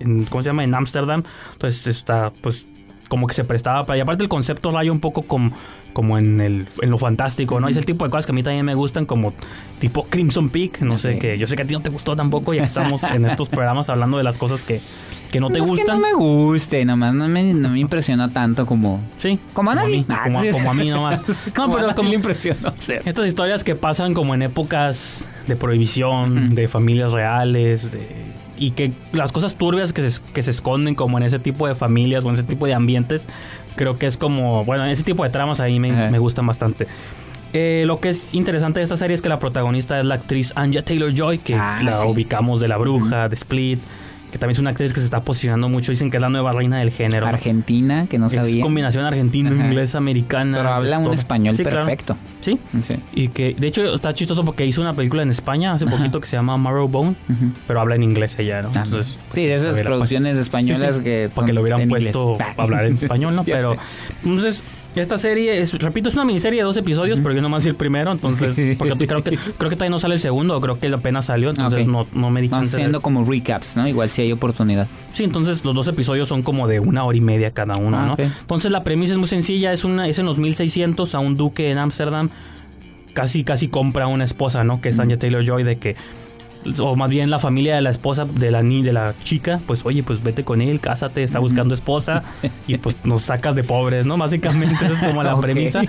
en, 0.00 0.24
¿cómo 0.26 0.42
se 0.42 0.50
llama? 0.50 0.64
En 0.64 0.74
Ámsterdam. 0.74 1.22
Entonces 1.54 1.86
está, 1.86 2.30
pues, 2.42 2.66
como 3.10 3.26
que 3.26 3.34
se 3.34 3.44
prestaba 3.44 3.84
para... 3.84 3.98
Y 3.98 4.00
aparte 4.00 4.22
el 4.22 4.28
concepto 4.28 4.70
raya 4.70 4.90
un 4.92 5.00
poco 5.00 5.22
como, 5.22 5.50
como 5.92 6.16
en, 6.16 6.40
el, 6.40 6.68
en 6.80 6.90
lo 6.90 6.96
fantástico, 6.96 7.58
¿no? 7.58 7.66
Es 7.68 7.76
el 7.76 7.84
tipo 7.84 8.04
de 8.04 8.10
cosas 8.10 8.24
que 8.24 8.30
a 8.30 8.34
mí 8.36 8.42
también 8.44 8.64
me 8.64 8.74
gustan, 8.74 9.04
como 9.04 9.34
tipo 9.80 10.06
Crimson 10.08 10.48
Peak, 10.48 10.80
no 10.82 10.96
sé, 10.96 11.14
Ok. 11.16 11.20
que 11.20 11.36
yo 11.38 11.46
sé 11.48 11.56
que 11.56 11.62
a 11.62 11.66
ti 11.66 11.74
no 11.74 11.82
te 11.82 11.90
gustó 11.90 12.14
tampoco, 12.14 12.54
ya 12.54 12.60
que 12.62 12.66
estamos 12.66 13.02
en 13.02 13.24
estos 13.26 13.48
programas 13.50 13.90
hablando 13.90 14.16
de 14.16 14.22
las 14.24 14.38
cosas 14.38 14.62
que, 14.62 14.80
que 15.32 15.40
no 15.40 15.48
te 15.50 15.58
es 15.58 15.64
que 15.64 15.70
gustan. 15.72 16.00
no 16.00 16.06
me 16.06 16.14
guste, 16.14 16.84
nomás 16.84 17.12
no 17.12 17.26
me, 17.28 17.52
no 17.52 17.70
me 17.70 17.80
impresionó 17.80 18.30
tanto 18.30 18.64
como... 18.64 19.00
Sí. 19.18 19.40
Como 19.52 19.72
a 19.72 19.74
nadie. 19.74 19.98
mí, 19.98 20.06
Ah, 20.08 20.20
como, 20.24 20.42
sí. 20.42 20.50
como 20.52 20.70
a 20.70 20.74
mí 20.74 20.88
nomás. 20.88 21.20
No, 21.56 21.64
Como 21.64 21.76
a 21.76 21.80
pero 21.80 21.94
como 21.96 22.12
impresionó. 22.12 22.72
estas 23.04 23.26
historias 23.26 23.64
que 23.64 23.74
pasan 23.74 24.14
como 24.14 24.34
en 24.34 24.42
épocas 24.42 25.28
de 25.48 25.56
prohibición, 25.56 26.54
de 26.54 26.68
familias 26.68 27.12
reales, 27.12 27.90
de- 27.90 28.30
y 28.60 28.70
que 28.72 28.92
las 29.12 29.32
cosas 29.32 29.56
turbias 29.56 29.92
que 29.92 30.08
se, 30.08 30.20
que 30.32 30.42
se 30.42 30.52
esconden 30.52 30.94
como 30.94 31.18
en 31.18 31.24
ese 31.24 31.40
tipo 31.40 31.66
de 31.66 31.74
familias 31.74 32.24
o 32.24 32.28
en 32.28 32.34
ese 32.34 32.44
tipo 32.44 32.66
de 32.66 32.74
ambientes, 32.74 33.26
creo 33.74 33.98
que 33.98 34.06
es 34.06 34.16
como, 34.16 34.64
bueno, 34.64 34.84
ese 34.84 35.02
tipo 35.02 35.24
de 35.24 35.30
tramas 35.30 35.58
ahí 35.58 35.80
me, 35.80 36.10
me 36.10 36.18
gustan 36.20 36.46
bastante. 36.46 36.86
Eh, 37.52 37.82
lo 37.86 37.98
que 37.98 38.10
es 38.10 38.32
interesante 38.32 38.78
de 38.78 38.84
esta 38.84 38.96
serie 38.96 39.14
es 39.16 39.22
que 39.22 39.28
la 39.28 39.40
protagonista 39.40 39.98
es 39.98 40.04
la 40.04 40.14
actriz 40.16 40.52
Anja 40.54 40.82
Taylor 40.84 41.12
Joy, 41.12 41.38
que 41.38 41.54
Ah, 41.56 41.78
la 41.82 41.96
sí. 42.02 42.06
ubicamos 42.06 42.60
de 42.60 42.68
La 42.68 42.76
Bruja, 42.76 43.28
de 43.28 43.34
Split, 43.34 43.80
que 44.30 44.38
también 44.38 44.52
es 44.52 44.58
una 44.58 44.70
actriz 44.70 44.92
que 44.92 45.00
se 45.00 45.04
está 45.06 45.22
posicionando 45.22 45.68
mucho. 45.68 45.90
Dicen 45.92 46.10
que 46.10 46.16
es 46.16 46.20
la 46.20 46.28
nueva 46.28 46.52
reina 46.52 46.78
del 46.78 46.90
género. 46.90 47.26
Argentina, 47.26 48.06
que 48.08 48.18
no 48.18 48.26
Es 48.26 48.32
sabía. 48.32 48.62
combinación 48.62 49.04
argentina, 49.04 49.50
Ajá. 49.50 49.66
inglesa, 49.66 49.98
americana. 49.98 50.56
Pero 50.58 50.68
habla 50.70 50.98
un 50.98 51.04
todo. 51.04 51.14
español 51.14 51.56
Sí, 51.56 51.62
claro. 51.62 51.78
perfecto. 51.86 52.16
Sí. 52.40 52.58
Sí. 52.82 52.94
Y 53.12 53.28
que, 53.28 53.54
de 53.58 53.66
hecho, 53.66 53.94
está 53.94 54.14
chistoso 54.14 54.44
porque 54.44 54.64
hizo 54.66 54.80
una 54.80 54.94
película 54.94 55.22
en 55.22 55.30
España 55.30 55.72
hace 55.72 55.86
poquito 55.86 56.20
que 56.20 56.26
se 56.26 56.36
llama 56.36 56.56
Marrowbone, 56.56 57.16
Ujú. 57.28 57.52
pero 57.66 57.80
habla 57.80 57.96
en 57.96 58.02
inglés 58.02 58.38
ella, 58.38 58.62
¿no? 58.62 58.70
Ah, 58.74 58.82
Entonces, 58.84 59.18
sí, 59.34 59.46
de 59.46 59.54
esas 59.56 59.80
producciones 59.82 60.38
españolas 60.38 60.96
sí, 60.96 61.02
que 61.02 61.30
Porque 61.34 61.52
lo 61.52 61.60
hubieran 61.62 61.88
puesto 61.88 62.32
inglés. 62.40 62.48
a 62.56 62.62
hablar 62.62 62.86
en 62.86 62.94
español, 62.94 63.34
¿no? 63.36 63.44
Pero, 63.44 63.76
entonces, 64.24 64.62
esta 64.96 65.18
serie, 65.18 65.60
es, 65.60 65.72
repito, 65.74 66.08
es 66.08 66.14
una 66.16 66.24
miniserie 66.24 66.58
de 66.60 66.64
dos 66.64 66.76
episodios, 66.76 67.20
pero 67.20 67.32
yo 67.34 67.42
nomás 67.42 67.64
el 67.66 67.76
primero, 67.76 68.10
entonces, 68.10 68.56
Sí. 68.56 68.74
porque 68.76 69.06
creo 69.06 69.22
que, 69.22 69.36
creo 69.36 69.70
que 69.70 69.76
todavía 69.76 69.90
no 69.90 69.98
sale 70.00 70.14
el 70.14 70.20
segundo, 70.20 70.56
o 70.56 70.60
creo 70.60 70.80
que 70.80 70.88
apenas 70.88 71.26
salió, 71.26 71.50
entonces 71.50 71.86
no, 71.86 72.06
no 72.12 72.30
me 72.30 72.40
di 72.42 72.48
Van 72.48 72.66
siendo 72.66 73.00
como 73.00 73.24
recaps, 73.24 73.76
¿no? 73.76 73.86
Igual 73.86 74.10
si 74.20 74.26
hay 74.26 74.32
oportunidad. 74.32 74.86
Sí, 75.12 75.24
entonces 75.24 75.64
los 75.64 75.74
dos 75.74 75.88
episodios 75.88 76.28
son 76.28 76.42
como 76.42 76.68
de 76.68 76.80
una 76.80 77.04
hora 77.04 77.16
y 77.16 77.20
media 77.20 77.52
cada 77.52 77.76
uno, 77.76 77.98
Ah, 77.98 78.06
¿no? 78.06 78.16
Entonces 78.18 78.70
la 78.70 78.82
premisa 78.84 79.12
es 79.14 79.18
muy 79.18 79.28
sencilla, 79.28 79.72
es 79.72 79.84
una 79.84 80.06
es 80.08 80.18
en 80.18 80.26
los 80.26 80.38
1600 80.38 81.14
a 81.14 81.18
un 81.18 81.36
duque 81.36 81.70
en 81.70 81.78
Ámsterdam 81.78 82.30
casi 83.12 83.42
casi 83.44 83.68
compra 83.68 84.06
una 84.06 84.24
esposa, 84.24 84.62
¿no? 84.62 84.80
Que 84.80 84.90
es 84.90 84.98
Anya 84.98 85.18
Taylor-Joy 85.18 85.64
de 85.64 85.78
que 85.78 85.96
o 86.80 86.96
más 86.96 87.10
bien 87.10 87.30
la 87.30 87.38
familia 87.38 87.74
de 87.74 87.80
la 87.80 87.90
esposa 87.90 88.24
de 88.26 88.50
la 88.50 88.62
ni 88.62 88.82
de 88.82 88.92
la 88.92 89.14
chica, 89.24 89.60
pues 89.66 89.84
oye, 89.84 90.02
pues 90.02 90.22
vete 90.22 90.44
con 90.44 90.60
él, 90.60 90.80
cásate, 90.80 91.22
está 91.22 91.38
buscando 91.38 91.74
esposa 91.74 92.22
y 92.66 92.76
pues 92.78 92.96
nos 93.04 93.22
sacas 93.22 93.54
de 93.54 93.64
pobres, 93.64 94.06
¿no? 94.06 94.16
Básicamente 94.18 94.84
esa 94.84 94.92
es 94.94 95.02
como 95.02 95.22
la 95.22 95.38
premisa. 95.40 95.82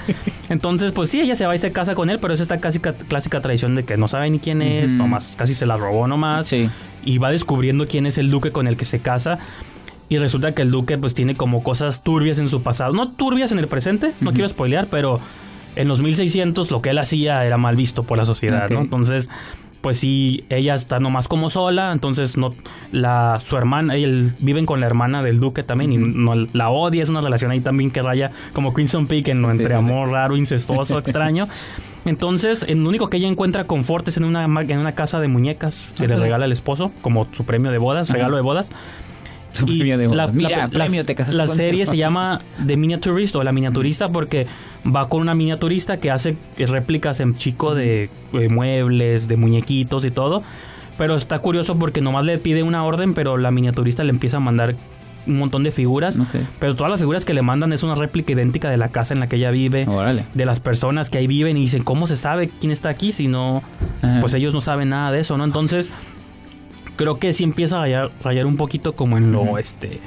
Entonces, 0.49 0.91
pues 0.91 1.09
sí, 1.09 1.19
ella 1.21 1.35
se 1.35 1.45
va 1.45 1.55
y 1.55 1.57
se 1.57 1.71
casa 1.71 1.95
con 1.95 2.09
él, 2.09 2.19
pero 2.19 2.33
es 2.33 2.39
esta 2.39 2.59
casi 2.59 2.79
ca- 2.79 2.93
clásica 2.93 3.41
tradición 3.41 3.75
de 3.75 3.83
que 3.85 3.97
no 3.97 4.07
sabe 4.07 4.29
ni 4.29 4.39
quién 4.39 4.61
es, 4.61 4.89
Ujú. 4.89 4.97
nomás 4.97 5.33
casi 5.37 5.53
se 5.53 5.65
la 5.65 5.77
robó 5.77 6.07
nomás 6.07 6.47
Sí. 6.47 6.69
y 7.03 7.17
va 7.17 7.31
descubriendo 7.31 7.87
quién 7.87 8.05
es 8.05 8.17
el 8.17 8.29
duque 8.29 8.51
con 8.51 8.67
el 8.67 8.77
que 8.77 8.85
se 8.85 8.99
casa. 8.99 9.39
Y 10.09 10.17
resulta 10.17 10.53
que 10.53 10.61
el 10.61 10.71
duque 10.71 10.97
pues 10.97 11.13
tiene 11.13 11.35
como 11.35 11.63
cosas 11.63 12.03
turbias 12.03 12.37
en 12.39 12.49
su 12.49 12.61
pasado. 12.63 12.93
No 12.93 13.11
turbias 13.11 13.51
en 13.53 13.59
el 13.59 13.67
presente, 13.67 14.11
no 14.19 14.33
quiero 14.33 14.47
spoilear, 14.49 14.87
pero 14.87 15.21
en 15.77 15.87
los 15.87 16.01
1600 16.01 16.69
lo 16.69 16.81
que 16.81 16.89
él 16.89 16.97
hacía 16.97 17.45
era 17.45 17.57
mal 17.57 17.77
visto 17.77 18.03
por 18.03 18.17
la 18.17 18.25
sociedad. 18.25 18.69
¿no? 18.69 18.81
Entonces, 18.81 19.29
pues 19.81 19.97
sí, 19.97 20.43
ella 20.49 20.75
está 20.75 20.99
nomás 20.99 21.27
como 21.27 21.49
sola, 21.49 21.91
entonces 21.91 22.37
no 22.37 22.53
la 22.91 23.41
su 23.43 23.57
hermana, 23.57 23.95
él 23.95 24.33
viven 24.39 24.65
con 24.65 24.79
la 24.79 24.85
hermana 24.85 25.23
del 25.23 25.39
duque 25.39 25.63
también 25.63 25.91
y 25.91 25.97
no 25.97 26.35
la 26.53 26.69
odia, 26.69 27.03
es 27.03 27.09
una 27.09 27.21
relación 27.21 27.51
ahí 27.51 27.61
también 27.61 27.91
que 27.91 28.01
raya 28.01 28.31
como 28.53 28.73
Crimson 28.73 29.07
Peak 29.07 29.27
en 29.29 29.41
Sí, 29.41 29.49
entre 29.49 29.67
sí, 29.67 29.73
amor 29.73 30.09
raro, 30.09 30.37
incestuoso, 30.37 30.97
extraño. 30.99 31.47
Entonces, 32.05 32.65
en 32.67 32.83
lo 32.83 32.89
único 32.89 33.09
que 33.09 33.17
ella 33.17 33.27
encuentra 33.27 33.65
confort 33.65 34.07
es 34.07 34.17
en 34.17 34.23
una, 34.23 34.45
en 34.45 34.77
una 34.79 34.95
casa 34.95 35.19
de 35.19 35.27
muñecas 35.27 35.89
que 35.97 36.07
le 36.07 36.15
regala 36.15 36.45
el 36.45 36.51
esposo 36.51 36.91
como 37.01 37.27
su 37.31 37.43
premio 37.43 37.71
de 37.71 37.77
bodas, 37.77 38.09
Ajá. 38.09 38.17
regalo 38.17 38.35
de 38.35 38.41
bodas. 38.41 38.69
Premio 39.79 39.97
de 39.97 40.07
la, 40.07 40.27
Mira, 40.27 40.57
la- 40.57 40.67
premio, 40.69 41.01
la- 41.01 41.05
te 41.05 41.15
casaste 41.15 41.37
la 41.37 41.45
con- 41.47 41.55
serie 41.55 41.85
se 41.87 41.97
llama 41.97 42.41
The 42.65 42.77
Miniaturist 42.77 43.35
o 43.35 43.43
La 43.43 43.51
Miniaturista 43.51 44.11
porque 44.11 44.47
va 44.85 45.07
con 45.09 45.21
una 45.21 45.35
miniaturista 45.35 45.97
que 45.97 46.11
hace 46.11 46.35
réplicas 46.57 47.19
en 47.19 47.35
chico 47.37 47.75
de, 47.75 48.09
eh, 48.33 48.49
muebles, 48.49 49.27
de 49.27 49.37
muñequitos 49.37 50.05
y 50.05 50.11
todo. 50.11 50.43
Pero 50.97 51.15
está 51.15 51.39
curioso 51.39 51.77
porque 51.79 52.01
nomás 52.01 52.25
le 52.25 52.37
pide 52.37 52.63
una 52.63 52.83
orden, 52.83 53.13
pero 53.13 53.37
la 53.37 53.49
miniaturista 53.51 54.03
le 54.03 54.11
empieza 54.11 54.37
a 54.37 54.39
mandar 54.39 54.75
un 55.27 55.37
montón 55.37 55.63
de 55.63 55.71
figuras. 55.71 56.17
Pero 56.59 56.75
todas 56.75 56.91
las 56.91 56.99
figuras 56.99 57.25
que 57.25 57.33
le 57.33 57.41
mandan 57.43 57.73
es 57.73 57.83
una 57.83 57.95
réplica 57.95 58.33
idéntica 58.33 58.69
de 58.69 58.77
la 58.77 58.89
casa 58.89 59.13
en 59.13 59.19
la 59.19 59.27
que 59.27 59.35
ella 59.37 59.51
vive. 59.51 59.85
Órale. 59.87 60.25
De 60.33 60.45
las 60.45 60.59
personas 60.59 61.09
que 61.09 61.19
ahí 61.19 61.27
viven 61.27 61.57
y 61.57 61.61
dicen, 61.61 61.83
¿cómo 61.83 62.07
se 62.07 62.15
sabe 62.17 62.49
quién 62.59 62.71
está 62.71 62.89
aquí 62.89 63.11
si 63.11 63.27
no, 63.27 63.61
Ajá. 64.01 64.19
pues 64.19 64.33
ellos 64.33 64.53
no 64.53 64.61
saben 64.61 64.89
nada 64.89 65.11
de 65.11 65.19
eso, 65.19 65.37
¿no? 65.37 65.43
Entonces, 65.45 65.89
creo 66.95 67.19
que 67.19 67.33
sí 67.33 67.43
empieza 67.43 67.83
a 67.83 68.09
rayar, 68.23 68.45
un 68.45 68.57
poquito 68.57 68.95
como 68.95 69.17
en 69.17 69.31
lo, 69.31 69.57
este, 69.57 69.99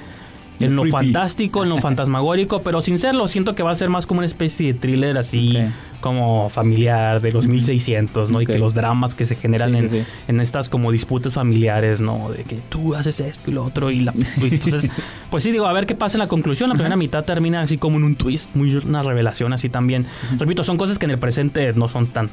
en 0.60 0.76
lo 0.76 0.84
fantástico, 0.86 1.62
en 1.62 1.68
lo 1.70 1.78
fantasmagórico, 1.80 2.62
pero 2.62 2.80
sin 2.80 2.98
serlo, 2.98 3.28
siento 3.28 3.54
que 3.54 3.62
va 3.62 3.70
a 3.72 3.76
ser 3.76 3.90
más 3.90 4.06
como 4.06 4.18
una 4.18 4.26
especie 4.26 4.72
de 4.72 4.78
thriller 4.78 5.18
así, 5.18 5.58
como 6.00 6.48
familiar 6.50 7.20
de 7.20 7.32
los 7.32 7.46
1600, 7.46 8.30
¿no? 8.30 8.40
Y 8.42 8.46
que 8.46 8.58
los 8.58 8.74
dramas 8.74 9.14
que 9.14 9.24
se 9.24 9.36
generan 9.36 9.72
Sí, 9.72 9.78
en, 9.78 9.90
sí. 9.90 10.02
en 10.28 10.40
estas 10.40 10.68
como 10.68 10.92
disputas 10.92 11.32
familiares, 11.32 12.00
¿no? 12.00 12.30
De 12.30 12.44
que 12.44 12.56
tú 12.68 12.94
haces 12.94 13.20
esto 13.20 13.50
y 13.50 13.54
lo 13.54 13.64
otro 13.64 13.90
y 13.90 14.00
la... 14.00 14.12
y 14.16 14.44
entonces, 14.54 14.90
pues 15.30 15.42
sí, 15.42 15.50
digo, 15.50 15.66
a 15.66 15.72
ver 15.72 15.86
qué 15.86 15.94
pasa 15.94 16.16
en 16.16 16.20
la 16.20 16.28
conclusión. 16.28 16.68
La 16.68 16.74
primera 16.74 16.96
mitad 16.96 17.24
termina 17.24 17.62
así 17.62 17.78
como 17.78 17.96
en 17.96 18.04
un 18.04 18.16
twist, 18.16 18.54
muy 18.54 18.74
una 18.76 19.02
revelación 19.02 19.52
así 19.52 19.68
también. 19.68 20.06
Repito, 20.38 20.62
son 20.62 20.76
cosas 20.76 20.98
que 20.98 21.06
en 21.06 21.12
el 21.12 21.18
presente 21.18 21.72
no 21.72 21.88
son 21.88 22.08
tan 22.08 22.30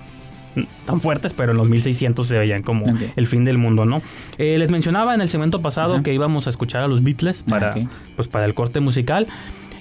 tan 0.86 1.00
fuertes, 1.02 1.34
pero 1.34 1.52
en 1.52 1.58
los 1.58 1.70
1600 1.70 2.28
se 2.28 2.38
veían 2.38 2.62
como 2.64 2.86
el 3.16 3.28
fin 3.28 3.46
del 3.46 3.58
mundo, 3.58 3.86
¿no? 3.86 4.02
Eh, 4.38 4.58
les 4.58 4.70
mencionaba 4.72 5.14
en 5.16 5.22
el 5.22 5.30
segmento 5.30 5.62
pasado 5.62 5.94
que 6.04 6.14
íbamos 6.14 6.48
a 6.48 6.50
escuchar 6.50 6.84
a 6.84 6.88
los 6.88 7.04
Beatles 7.04 7.44
para, 7.44 7.74
pues, 8.16 8.28
para 8.28 8.46
el 8.46 8.54
corte 8.54 8.80
musical. 8.80 9.28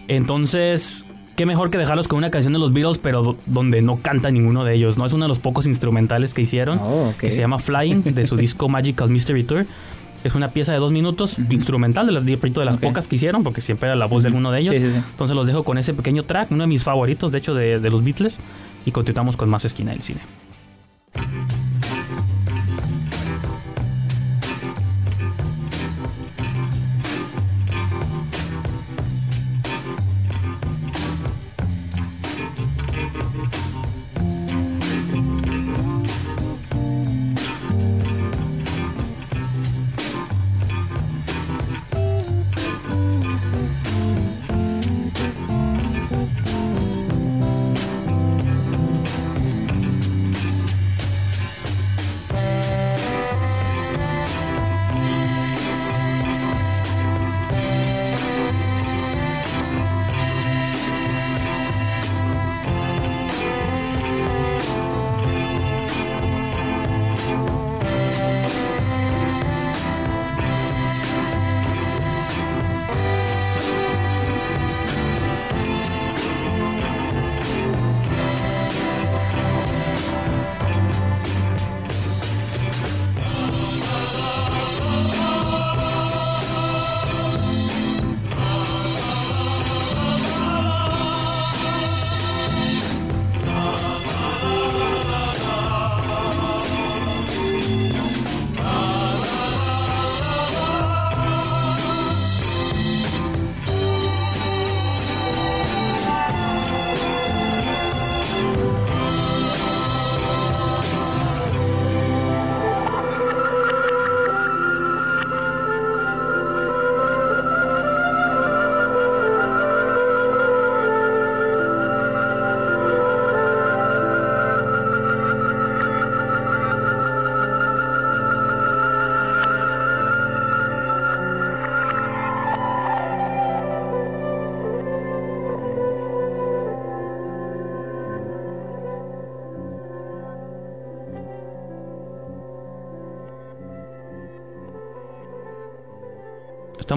Entonces, 0.09 1.07
qué 1.37 1.47
mejor 1.47 1.71
que 1.71 1.79
dejarlos 1.79 2.09
con 2.09 2.19
una 2.19 2.31
canción 2.31 2.53
de 2.53 2.59
los 2.59 2.73
Beatles, 2.73 2.99
pero 2.99 3.23
do- 3.23 3.37
donde 3.47 3.81
no 3.83 3.97
canta 4.03 4.31
ninguno 4.31 4.65
de 4.65 4.75
ellos, 4.75 4.99
¿no? 4.99 5.07
Es 5.07 5.12
uno 5.12 5.25
de 5.25 5.29
los 5.29 5.39
pocos 5.39 5.67
instrumentales 5.67 6.35
que 6.35 6.43
hicieron, 6.43 6.79
Oh, 6.83 7.15
que 7.19 7.31
se 7.31 7.39
llama 7.41 7.59
Flying, 7.59 8.03
de 8.15 8.27
su 8.27 8.37
disco 8.37 8.69
Magical 8.69 9.09
Mystery 9.11 9.45
Tour. 9.45 9.67
Es 10.23 10.35
una 10.35 10.50
pieza 10.50 10.73
de 10.73 10.79
dos 10.79 10.93
minutos, 10.93 11.37
instrumental, 11.49 12.05
de 12.07 12.12
las, 12.12 12.27
de 12.27 12.37
las 12.37 12.77
pocas 12.77 13.09
que 13.09 13.17
hicieron, 13.17 13.43
porque 13.43 13.62
siempre 13.62 13.89
era 13.89 13.97
la 13.97 14.05
voz 14.05 14.23
de 14.23 14.27
alguno 14.29 14.50
de 14.50 14.61
ellos. 14.61 14.75
Sí, 14.75 14.81
sí, 14.83 14.91
sí. 14.91 15.03
Entonces 15.12 15.35
los 15.35 15.47
dejo 15.47 15.65
con 15.65 15.79
ese 15.79 15.95
pequeño 15.95 16.25
track, 16.25 16.50
uno 16.50 16.65
de 16.65 16.67
mis 16.67 16.83
favoritos, 16.83 17.33
de 17.33 17.39
hecho, 17.39 17.55
de, 17.55 17.81
de 17.81 17.89
los 17.91 18.05
Beatles. 18.05 18.37
Y 18.85 18.91
continuamos 18.91 19.37
con 19.39 19.49
más 19.49 19.65
esquina 19.65 19.93
del 19.93 20.03
cine. 20.03 20.21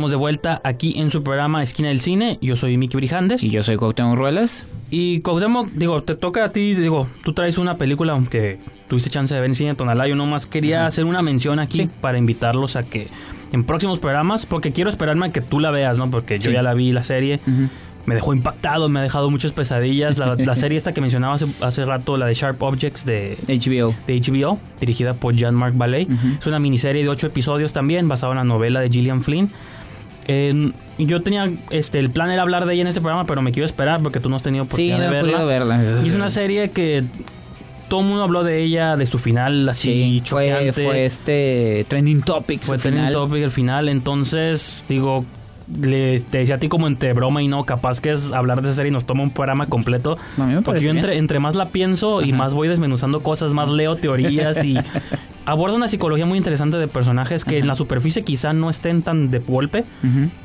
Estamos 0.04 0.12
de 0.12 0.18
vuelta 0.18 0.60
aquí 0.66 0.96
en 1.00 1.10
su 1.12 1.24
programa 1.24 1.64
Esquina 1.64 1.88
del 1.88 2.02
Cine. 2.02 2.38
Yo 2.42 2.58
soy 2.58 2.76
Miki 2.76 2.98
Brijandes. 2.98 3.42
Y 3.42 3.52
yo 3.52 3.64
soy 3.64 3.78
Cuauhtémoc 3.78 4.18
Ruelas. 4.18 4.66
Y 4.92 5.22
Cuauhtémoc, 5.22 5.70
digo, 5.72 6.04
te 6.04 6.16
toca 6.16 6.44
a 6.44 6.52
ti, 6.52 6.76
digo, 6.76 7.08
tú 7.24 7.32
traes 7.32 7.58
una 7.58 7.78
película 7.78 8.22
que 8.30 8.60
tuviste 8.90 9.10
chance 9.10 9.34
de 9.34 9.40
ver 9.40 9.50
en 9.50 9.56
cine 9.56 9.76
Tonalá. 9.76 10.06
Yo 10.10 10.18
nomás 10.18 10.46
quería 10.46 10.86
hacer 10.88 11.06
una 11.06 11.22
mención 11.22 11.58
aquí 11.60 11.84
Sí. 11.84 11.90
para 12.02 12.18
invitarlos 12.18 12.76
a 12.76 12.84
que 12.84 13.08
en 13.54 13.64
próximos 13.64 14.00
programas, 14.00 14.46
porque 14.46 14.74
quiero 14.74 14.90
esperarme 14.90 15.28
a 15.28 15.32
que 15.32 15.40
tú 15.40 15.62
la 15.62 15.72
veas, 15.72 15.98
¿no? 15.98 16.12
Porque 16.12 16.38
yo 16.38 16.50
Sí. 16.50 16.54
ya 16.54 16.64
la 16.64 16.74
vi, 16.74 16.92
la 16.92 17.04
serie. 17.04 17.40
Ujú. 17.48 17.70
Me 18.06 18.16
dejó 18.16 18.34
impactado, 18.34 18.90
me 18.90 19.00
ha 19.00 19.04
dejado 19.04 19.32
muchas 19.32 19.54
pesadillas. 19.54 20.18
La, 20.18 20.36
la 20.36 20.56
serie 20.56 20.78
esta 20.78 20.94
que 20.94 21.00
mencionaba 21.00 21.36
hace, 21.36 21.46
hace 21.62 21.86
rato, 21.86 22.18
la 22.18 22.26
de 22.26 22.34
Sharp 22.34 22.62
Objects 22.62 23.06
de, 23.06 23.38
HBO. 23.48 23.96
de 24.06 24.20
HBO, 24.20 24.60
dirigida 24.82 25.14
por 25.14 25.34
Jean-Marc 25.34 25.78
Vallée. 25.78 26.08
Ujú. 26.12 26.28
Es 26.42 26.46
una 26.46 26.60
miniserie 26.60 27.04
de 27.04 27.08
ocho 27.10 27.28
episodios 27.28 27.72
también, 27.72 28.10
basada 28.10 28.34
en 28.34 28.38
la 28.40 28.44
novela 28.44 28.82
de 28.82 28.90
Gillian 28.90 29.24
Flynn. 29.24 29.50
Eh, 30.28 30.72
yo 30.98 31.22
tenía, 31.22 31.50
este, 31.70 32.00
el 32.00 32.12
plan 32.12 32.30
era 32.30 32.42
hablar 32.44 32.66
de 32.66 32.74
ella 32.74 32.82
en 32.84 32.88
este 32.88 33.02
programa, 33.02 33.26
pero 33.26 33.42
me 33.42 33.52
quiero 33.52 33.66
esperar 33.66 34.02
porque 34.02 34.20
tú 34.20 34.30
no 34.30 34.36
has 34.36 34.44
tenido 34.44 34.64
Sí, 34.66 34.92
oportunidad 34.92 34.98
no 35.22 35.40
de 35.40 35.46
verla. 35.46 36.02
Y 36.04 36.08
es 36.10 36.14
una 36.14 36.30
serie 36.30 36.70
que 36.72 37.04
todo 37.90 38.02
el 38.02 38.08
mundo 38.08 38.24
habló 38.24 38.44
de 38.44 38.62
ella, 38.64 38.96
de 38.96 39.06
su 39.06 39.18
final 39.18 39.68
así 39.70 39.92
Sí, 39.92 40.22
fue, 40.26 40.50
choqueante. 40.50 40.84
fue 40.86 41.06
este 41.06 41.86
trending 41.88 42.22
topics 42.22 42.68
Fue 42.68 42.78
trending 42.78 43.08
final. 43.08 43.14
topic 43.14 43.44
al 43.44 43.52
final, 43.52 43.90
entonces 43.90 44.86
digo, 44.88 45.26
le, 45.80 46.20
te 46.20 46.40
decía 46.40 46.56
a 46.56 46.58
ti 46.60 46.68
como 46.70 46.88
entre 46.88 47.14
broma 47.14 47.42
y 47.42 47.48
no, 47.48 47.66
capaz 47.66 48.02
que 48.02 48.12
es 48.12 48.34
hablar 48.34 48.62
de 48.62 48.70
esa 48.70 48.78
serie 48.78 48.90
y 48.90 48.94
nos 48.94 49.06
toma 49.06 49.24
un 49.24 49.32
programa 49.32 49.68
completo. 49.68 50.18
Porque 50.64 50.82
yo 50.82 50.92
entre, 50.92 51.18
entre 51.18 51.40
más 51.40 51.56
la 51.56 51.70
pienso 51.70 52.22
y 52.22 52.34
más 52.34 52.54
voy 52.54 52.68
desmenuzando 52.68 53.24
cosas, 53.24 53.54
más 53.54 53.70
leo 53.70 53.96
teorías 53.96 54.64
y 54.64 54.78
aborda 55.46 55.76
una 55.76 55.88
psicología 55.88 56.26
muy 56.26 56.38
interesante 56.38 56.78
de 56.78 56.88
personajes 56.88 57.46
que 57.46 57.58
en 57.58 57.68
la 57.68 57.76
superficie 57.76 58.24
quizá 58.24 58.54
no 58.54 58.70
estén 58.70 59.04
tan 59.04 59.32
de 59.32 59.40
golpe, 59.40 59.86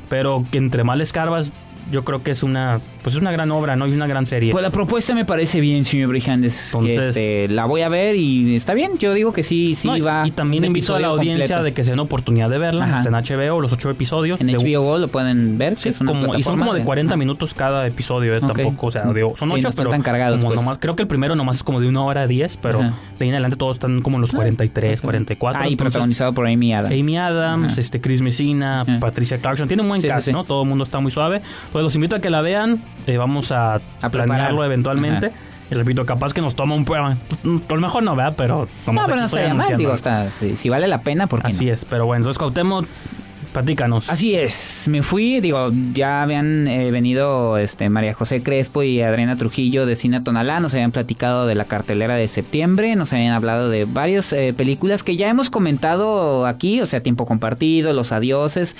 pero 0.09 0.45
que 0.51 0.57
entre 0.57 0.83
más 0.83 0.99
escarbas, 0.99 1.53
yo 1.91 2.03
creo 2.03 2.23
que 2.23 2.31
es 2.31 2.43
una, 2.43 2.79
pues 3.03 3.15
es 3.15 3.21
una 3.21 3.31
gran 3.31 3.51
obra, 3.51 3.75
¿no? 3.75 3.87
Y 3.87 3.91
una 3.93 4.07
gran 4.07 4.25
serie. 4.25 4.51
Pues 4.51 4.61
la 4.63 4.69
propuesta 4.71 5.13
me 5.15 5.25
parece 5.25 5.59
bien, 5.61 5.85
señor 5.85 6.09
Brijandes. 6.09 6.73
Entonces- 6.73 7.09
Este, 7.09 7.47
la 7.47 7.65
voy 7.65 7.81
a 7.81 7.89
ver 7.89 8.15
y 8.15 8.55
está 8.55 8.73
bien. 8.73 8.97
Yo 8.99 9.13
digo 9.13 9.33
que 9.33 9.43
sí, 9.43 9.75
sí 9.75 9.87
No, 9.87 10.03
va. 10.03 10.27
y 10.27 10.31
también 10.31 10.65
invito 10.65 10.95
a 10.95 10.99
la 10.99 11.07
audiencia 11.07 11.47
completo. 11.57 11.63
de 11.63 11.73
que 11.73 11.83
se 11.83 11.91
den 11.91 11.99
oportunidad 11.99 12.49
de 12.49 12.57
verla. 12.57 12.85
Ajá. 12.85 12.97
Está 12.97 13.09
en 13.09 13.15
HBO, 13.15 13.61
los 13.61 13.73
ocho 13.73 13.89
episodios. 13.89 14.39
En 14.39 14.47
de- 14.47 14.53
HBO 14.57 14.97
lo 14.97 15.07
pueden 15.07 15.57
ver. 15.57 15.75
que 15.75 15.89
es 15.89 15.99
una 15.99 16.11
como- 16.11 16.35
y 16.35 16.43
son 16.43 16.57
como 16.59 16.73
de 16.73 16.83
40 16.83 17.13
ajá. 17.13 17.17
minutos 17.17 17.53
cada 17.53 17.85
episodio, 17.87 18.33
eh, 18.33 18.39
tampoco, 18.39 18.87
o 18.87 18.91
sea, 18.91 19.03
de- 19.05 19.21
son 19.21 19.35
Sí, 19.35 19.43
8, 19.43 19.47
no 19.51 19.57
están 19.57 19.73
pero 19.75 19.89
tan 19.89 20.01
cargados, 20.01 20.37
como 20.39 20.53
pues. 20.53 20.61
nomás, 20.61 20.77
creo 20.79 20.95
que 20.95 21.03
el 21.03 21.07
primero 21.07 21.35
nomás 21.35 21.57
es 21.57 21.63
como 21.63 21.79
de 21.81 21.87
una 21.87 22.03
hora 22.03 22.27
10, 22.27 22.57
pero 22.57 22.79
Ajá. 22.81 22.89
de 23.17 23.23
ahí 23.25 23.29
en 23.29 23.35
adelante 23.35 23.55
todos 23.57 23.75
están 23.77 24.01
como 24.01 24.17
en 24.17 24.21
los 24.21 24.31
43, 24.31 25.01
44. 25.01 25.61
Ah, 25.61 25.67
y 25.67 25.73
entonces, 25.73 25.93
protagonizado 25.93 26.33
por 26.33 26.47
Amy 26.47 26.73
Adams. 26.73 26.93
Amy 26.99 27.17
Adams, 27.17 27.77
este 27.77 28.01
Chris 28.01 28.21
Messina. 28.21 28.85
Patricia 28.99 29.37
Clarkson, 29.39 29.67
tiene 29.67 29.83
un 29.83 29.89
buen 29.89 30.01
cast. 30.01 30.27
¿no? 30.29 30.43
Todo 30.43 30.63
el 30.63 30.69
mundo 30.69 30.83
está 30.83 30.99
muy 30.99 31.11
suave. 31.11 31.37
Entonces 31.65 31.78
los 31.83 31.95
invito 31.95 32.15
a 32.15 32.19
que 32.19 32.29
la 32.29 32.41
vean, 32.41 32.83
eh, 33.07 33.17
vamos 33.17 33.51
a, 33.51 33.75
A 34.01 34.09
planearlo 34.09 34.63
eventualmente. 34.63 35.27
Ajá. 35.27 35.35
Y 35.71 35.75
repito, 35.75 36.03
capaz 36.05 36.33
que 36.33 36.41
nos 36.41 36.55
toma 36.55 36.73
un 36.73 36.83
programa. 36.83 37.17
A 37.69 37.73
lo 37.73 37.79
mejor 37.81 38.01
no, 38.01 38.15
¿verdad? 38.15 38.33
Pero 38.35 38.67
No, 38.87 38.93
nomás 38.93 39.05
pero 39.05 39.19
no 39.19 39.25
estaría 39.25 39.53
mal. 39.53 39.77
Digo, 39.77 39.93
si, 40.31 40.57
si 40.57 40.69
vale 40.69 40.87
la 40.87 41.01
pena, 41.01 41.27
¿por 41.27 41.43
qué 41.43 41.51
Así 41.51 41.65
no? 41.67 41.73
es, 41.73 41.85
pero 41.85 42.07
bueno, 42.07 42.21
entonces 42.21 42.39
Cuauhtémoc, 42.39 42.87
platícanos. 43.59 44.09
Así 44.09 44.35
es, 44.35 44.87
me 44.89 45.03
fui, 45.03 45.41
digo, 45.41 45.69
ya 45.93 46.21
habían 46.21 46.65
eh, 46.67 46.91
venido 46.91 47.57
este 47.57 47.89
María 47.89 48.13
José 48.13 48.41
Crespo 48.41 48.83
y 48.83 49.01
Adriana 49.01 49.35
Trujillo 49.35 49.85
de 49.85 49.97
Cine 49.97 50.21
Tonalá, 50.21 50.61
nos 50.61 50.73
habían 50.73 50.91
platicado 50.91 51.45
de 51.45 51.55
la 51.55 51.65
cartelera 51.65 52.15
de 52.15 52.29
septiembre, 52.29 52.95
nos 52.95 53.11
habían 53.11 53.33
hablado 53.33 53.69
de 53.69 53.83
varias 53.83 54.31
eh, 54.31 54.53
películas 54.55 55.03
que 55.03 55.17
ya 55.17 55.27
hemos 55.27 55.49
comentado 55.49 56.45
aquí, 56.45 56.79
o 56.79 56.87
sea, 56.87 57.03
Tiempo 57.03 57.25
Compartido, 57.25 57.91
Los 57.91 58.13
Adioses, 58.13 58.77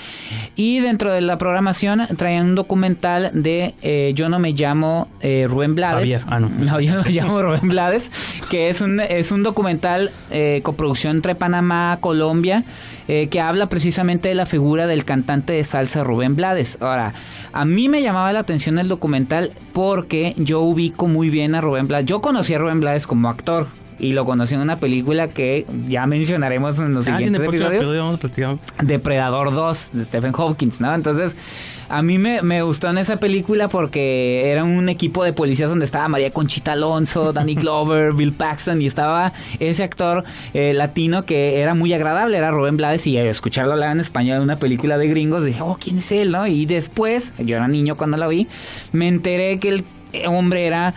y 0.56 0.80
dentro 0.80 1.12
de 1.12 1.20
la 1.20 1.36
programación 1.36 2.06
traían 2.16 2.46
un 2.46 2.54
documental 2.54 3.32
de 3.34 3.74
eh, 3.82 4.12
Yo 4.14 4.30
no 4.30 4.38
me 4.38 4.52
llamo 4.52 5.08
eh, 5.20 5.44
Rubén 5.46 5.74
Blades. 5.74 6.24
Ah, 6.26 6.40
no. 6.40 6.48
yo 6.80 6.94
no 6.94 7.02
me 7.02 7.10
llamo 7.10 7.42
Rubén 7.42 7.68
Blades, 7.68 8.10
que 8.48 8.70
es 8.70 8.80
un, 8.80 8.98
es 9.00 9.30
un 9.30 9.42
documental 9.42 10.10
coproducción 10.62 11.16
entre 11.16 11.34
Panamá, 11.34 11.98
Colombia, 12.00 12.64
que 13.06 13.40
habla 13.40 13.68
precisamente 13.68 14.28
de 14.28 14.36
la 14.36 14.46
figura 14.46 14.69
del 14.76 15.04
cantante 15.04 15.52
de 15.52 15.64
salsa 15.64 16.04
Rubén 16.04 16.36
Blades. 16.36 16.78
Ahora, 16.80 17.14
a 17.52 17.64
mí 17.64 17.88
me 17.88 18.02
llamaba 18.02 18.32
la 18.32 18.40
atención 18.40 18.78
el 18.78 18.88
documental 18.88 19.52
porque 19.72 20.34
yo 20.36 20.60
ubico 20.60 21.06
muy 21.06 21.30
bien 21.30 21.54
a 21.54 21.60
Rubén 21.60 21.88
Blades. 21.88 22.06
Yo 22.06 22.20
conocí 22.20 22.54
a 22.54 22.58
Rubén 22.58 22.80
Blades 22.80 23.06
como 23.06 23.28
actor. 23.28 23.66
Y 24.00 24.12
lo 24.14 24.24
conocí 24.24 24.54
en 24.54 24.60
una 24.62 24.80
película 24.80 25.28
que 25.28 25.66
ya 25.86 26.06
mencionaremos 26.06 26.78
en 26.78 26.94
los 26.94 27.06
Ah, 27.06 27.18
siguientes 27.18 27.42
episodios. 27.42 27.82
episodio. 28.14 28.58
Depredador 28.82 29.52
2 29.52 29.90
de 29.92 30.04
Stephen 30.04 30.32
Hawkins, 30.36 30.80
¿no? 30.80 30.94
Entonces, 30.94 31.36
a 31.88 32.02
mí 32.02 32.16
me, 32.18 32.40
me 32.42 32.62
gustó 32.62 32.88
en 32.88 32.98
esa 32.98 33.18
película 33.18 33.68
porque 33.68 34.50
era 34.50 34.64
un 34.64 34.88
equipo 34.88 35.22
de 35.22 35.32
policías 35.32 35.68
donde 35.68 35.84
estaba 35.84 36.08
María 36.08 36.30
Conchita 36.32 36.72
Alonso, 36.72 37.32
Danny 37.34 37.54
Glover, 37.56 38.14
Bill 38.14 38.32
Paxton 38.32 38.80
y 38.80 38.86
estaba 38.86 39.32
ese 39.58 39.82
actor 39.82 40.24
eh, 40.54 40.72
latino 40.72 41.26
que 41.26 41.60
era 41.60 41.74
muy 41.74 41.92
agradable, 41.92 42.38
era 42.38 42.50
Rubén 42.50 42.76
Blades 42.76 43.06
y 43.06 43.16
escucharlo 43.18 43.72
hablar 43.72 43.92
en 43.92 44.00
español 44.00 44.38
en 44.38 44.42
una 44.44 44.58
película 44.58 44.96
de 44.98 45.08
gringos, 45.08 45.44
dije, 45.44 45.60
oh, 45.62 45.76
¿quién 45.80 45.98
es 45.98 46.10
él, 46.12 46.30
no? 46.30 46.46
Y 46.46 46.64
después, 46.64 47.34
yo 47.38 47.56
era 47.56 47.68
niño 47.68 47.96
cuando 47.96 48.16
la 48.16 48.28
vi, 48.28 48.48
me 48.92 49.08
enteré 49.08 49.58
que 49.58 49.68
el 49.68 49.84
hombre 50.26 50.66
era 50.66 50.94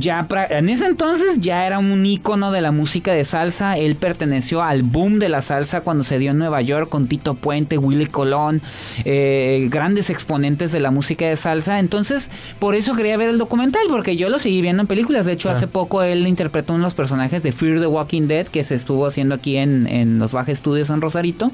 ya 0.00 0.26
en 0.50 0.68
ese 0.68 0.86
entonces 0.86 1.40
ya 1.40 1.66
era 1.66 1.78
un 1.78 2.04
ícono 2.06 2.50
de 2.50 2.60
la 2.60 2.72
música 2.72 3.12
de 3.12 3.24
salsa. 3.24 3.76
Él 3.78 3.96
perteneció 3.96 4.62
al 4.62 4.82
boom 4.82 5.18
de 5.18 5.28
la 5.28 5.42
salsa 5.42 5.82
cuando 5.82 6.04
se 6.04 6.18
dio 6.18 6.32
en 6.32 6.38
Nueva 6.38 6.62
York 6.62 6.88
con 6.88 7.08
Tito 7.08 7.34
Puente, 7.34 7.78
Willy 7.78 8.06
Colón, 8.06 8.62
eh, 9.04 9.68
grandes 9.70 10.10
exponentes 10.10 10.72
de 10.72 10.80
la 10.80 10.90
música 10.90 11.26
de 11.26 11.36
salsa. 11.36 11.78
Entonces, 11.78 12.30
por 12.58 12.74
eso 12.74 12.94
quería 12.94 13.16
ver 13.16 13.30
el 13.30 13.38
documental, 13.38 13.82
porque 13.88 14.16
yo 14.16 14.28
lo 14.28 14.38
seguí 14.38 14.60
viendo 14.62 14.82
en 14.82 14.86
películas. 14.86 15.26
De 15.26 15.32
hecho, 15.32 15.50
hace 15.50 15.66
poco 15.66 16.02
él 16.02 16.26
interpretó 16.26 16.72
uno 16.72 16.82
de 16.82 16.86
los 16.86 16.94
personajes 16.94 17.42
de 17.42 17.52
Fear 17.52 17.80
the 17.80 17.86
Walking 17.86 18.26
Dead 18.28 18.46
que 18.46 18.64
se 18.64 18.74
estuvo 18.74 19.06
haciendo 19.06 19.34
aquí 19.34 19.56
en, 19.56 19.86
en 19.86 20.18
los 20.18 20.32
Baja 20.32 20.52
Estudios 20.52 20.90
en 20.90 21.00
Rosarito. 21.00 21.50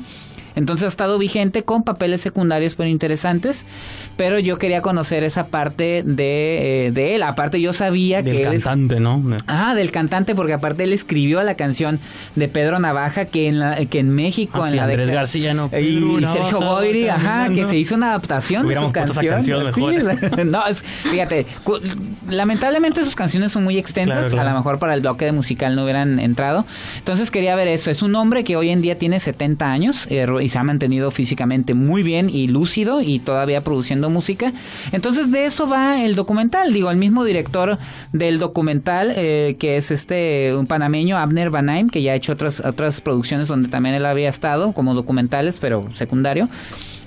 Entonces 0.56 0.84
ha 0.84 0.88
estado 0.88 1.18
vigente 1.18 1.62
con 1.62 1.82
papeles 1.84 2.20
secundarios 2.20 2.74
pero 2.76 2.88
interesantes. 2.88 3.66
Pero 4.16 4.38
yo 4.38 4.58
quería 4.58 4.82
conocer 4.82 5.24
esa 5.24 5.46
parte 5.48 6.02
de, 6.04 6.86
eh, 6.86 6.90
de 6.92 7.14
él. 7.14 7.22
Aparte 7.22 7.60
yo 7.60 7.72
sabía 7.72 8.22
Del 8.22 8.36
que 8.36 8.42
es- 8.42 8.64
cantante, 8.64 9.00
¿no? 9.00 9.22
Ah, 9.46 9.74
del 9.74 9.90
cantante, 9.90 10.34
porque 10.34 10.52
aparte 10.52 10.84
él 10.84 10.92
escribió 10.92 11.42
la 11.42 11.54
canción 11.54 11.98
de 12.36 12.48
Pedro 12.48 12.78
Navaja 12.78 13.24
que 13.26 13.48
en, 13.48 13.58
la, 13.58 13.76
que 13.86 13.98
en 13.98 14.10
México, 14.10 14.60
Ah, 14.62 14.66
en 14.66 14.70
sí, 14.72 14.76
la 14.76 14.82
Andrés 14.84 14.98
década- 15.06 15.20
García, 15.20 15.54
¿no? 15.54 15.70
Y, 15.78 16.24
Sergio 16.26 16.58
Goyri, 16.60 17.08
ajá, 17.08 17.48
que 17.54 17.64
se 17.64 17.76
hizo 17.76 17.94
una 17.94 18.10
adaptación 18.10 18.66
Hubiéramos 18.66 18.92
de 18.92 19.00
su 19.00 19.04
puesto 19.06 19.20
esa 19.20 19.30
canción. 19.30 19.64
canción 19.64 20.20
Sí, 20.36 20.44
no, 20.44 20.66
es- 20.66 20.82
fíjate, 20.82 21.46
lamentablemente 22.28 23.04
sus 23.04 23.14
canciones 23.14 23.52
son 23.52 23.64
muy 23.64 23.78
extensas, 23.78 24.16
Claro, 24.16 24.30
claro. 24.30 24.48
a 24.48 24.52
lo 24.52 24.58
mejor 24.58 24.78
para 24.78 24.94
el 24.94 25.00
bloque 25.00 25.24
de 25.24 25.32
musical 25.32 25.74
no 25.76 25.84
hubieran 25.84 26.18
entrado. 26.20 26.66
Entonces 26.98 27.30
quería 27.30 27.54
ver 27.56 27.68
eso. 27.68 27.90
Es 27.90 28.02
un 28.02 28.14
hombre 28.14 28.44
que 28.44 28.56
hoy 28.56 28.70
en 28.70 28.80
día 28.82 28.96
tiene 28.98 29.20
70 29.20 29.70
años 29.70 30.06
eh, 30.10 30.26
y 30.40 30.48
se 30.48 30.58
ha 30.58 30.62
mantenido 30.62 31.10
físicamente 31.10 31.74
muy 31.74 32.02
bien 32.02 32.30
y 32.30 32.48
lúcido 32.48 33.00
y 33.00 33.18
todavía 33.18 33.62
produciendo 33.62 34.10
música. 34.10 34.52
Entonces 34.92 35.30
de 35.30 35.46
eso 35.46 35.68
va 35.68 36.02
el 36.04 36.14
documental. 36.14 36.72
Digo, 36.72 36.90
el 36.90 36.96
mismo 36.96 37.24
director 37.24 37.78
del 38.12 38.38
documental, 38.38 39.12
eh, 39.16 39.56
que 39.58 39.76
es 39.76 39.90
este 39.90 40.54
un 40.54 40.66
panameño, 40.66 41.18
Abner 41.18 41.50
Banaim, 41.50 41.88
que 41.88 42.02
ya 42.02 42.12
ha 42.12 42.14
hecho 42.14 42.32
otras, 42.32 42.60
otras 42.60 43.00
producciones 43.00 43.48
donde 43.48 43.68
también 43.68 43.94
él 43.94 44.06
había 44.06 44.28
estado 44.28 44.72
como 44.72 44.94
documentales, 44.94 45.58
pero 45.58 45.88
secundario 45.94 46.48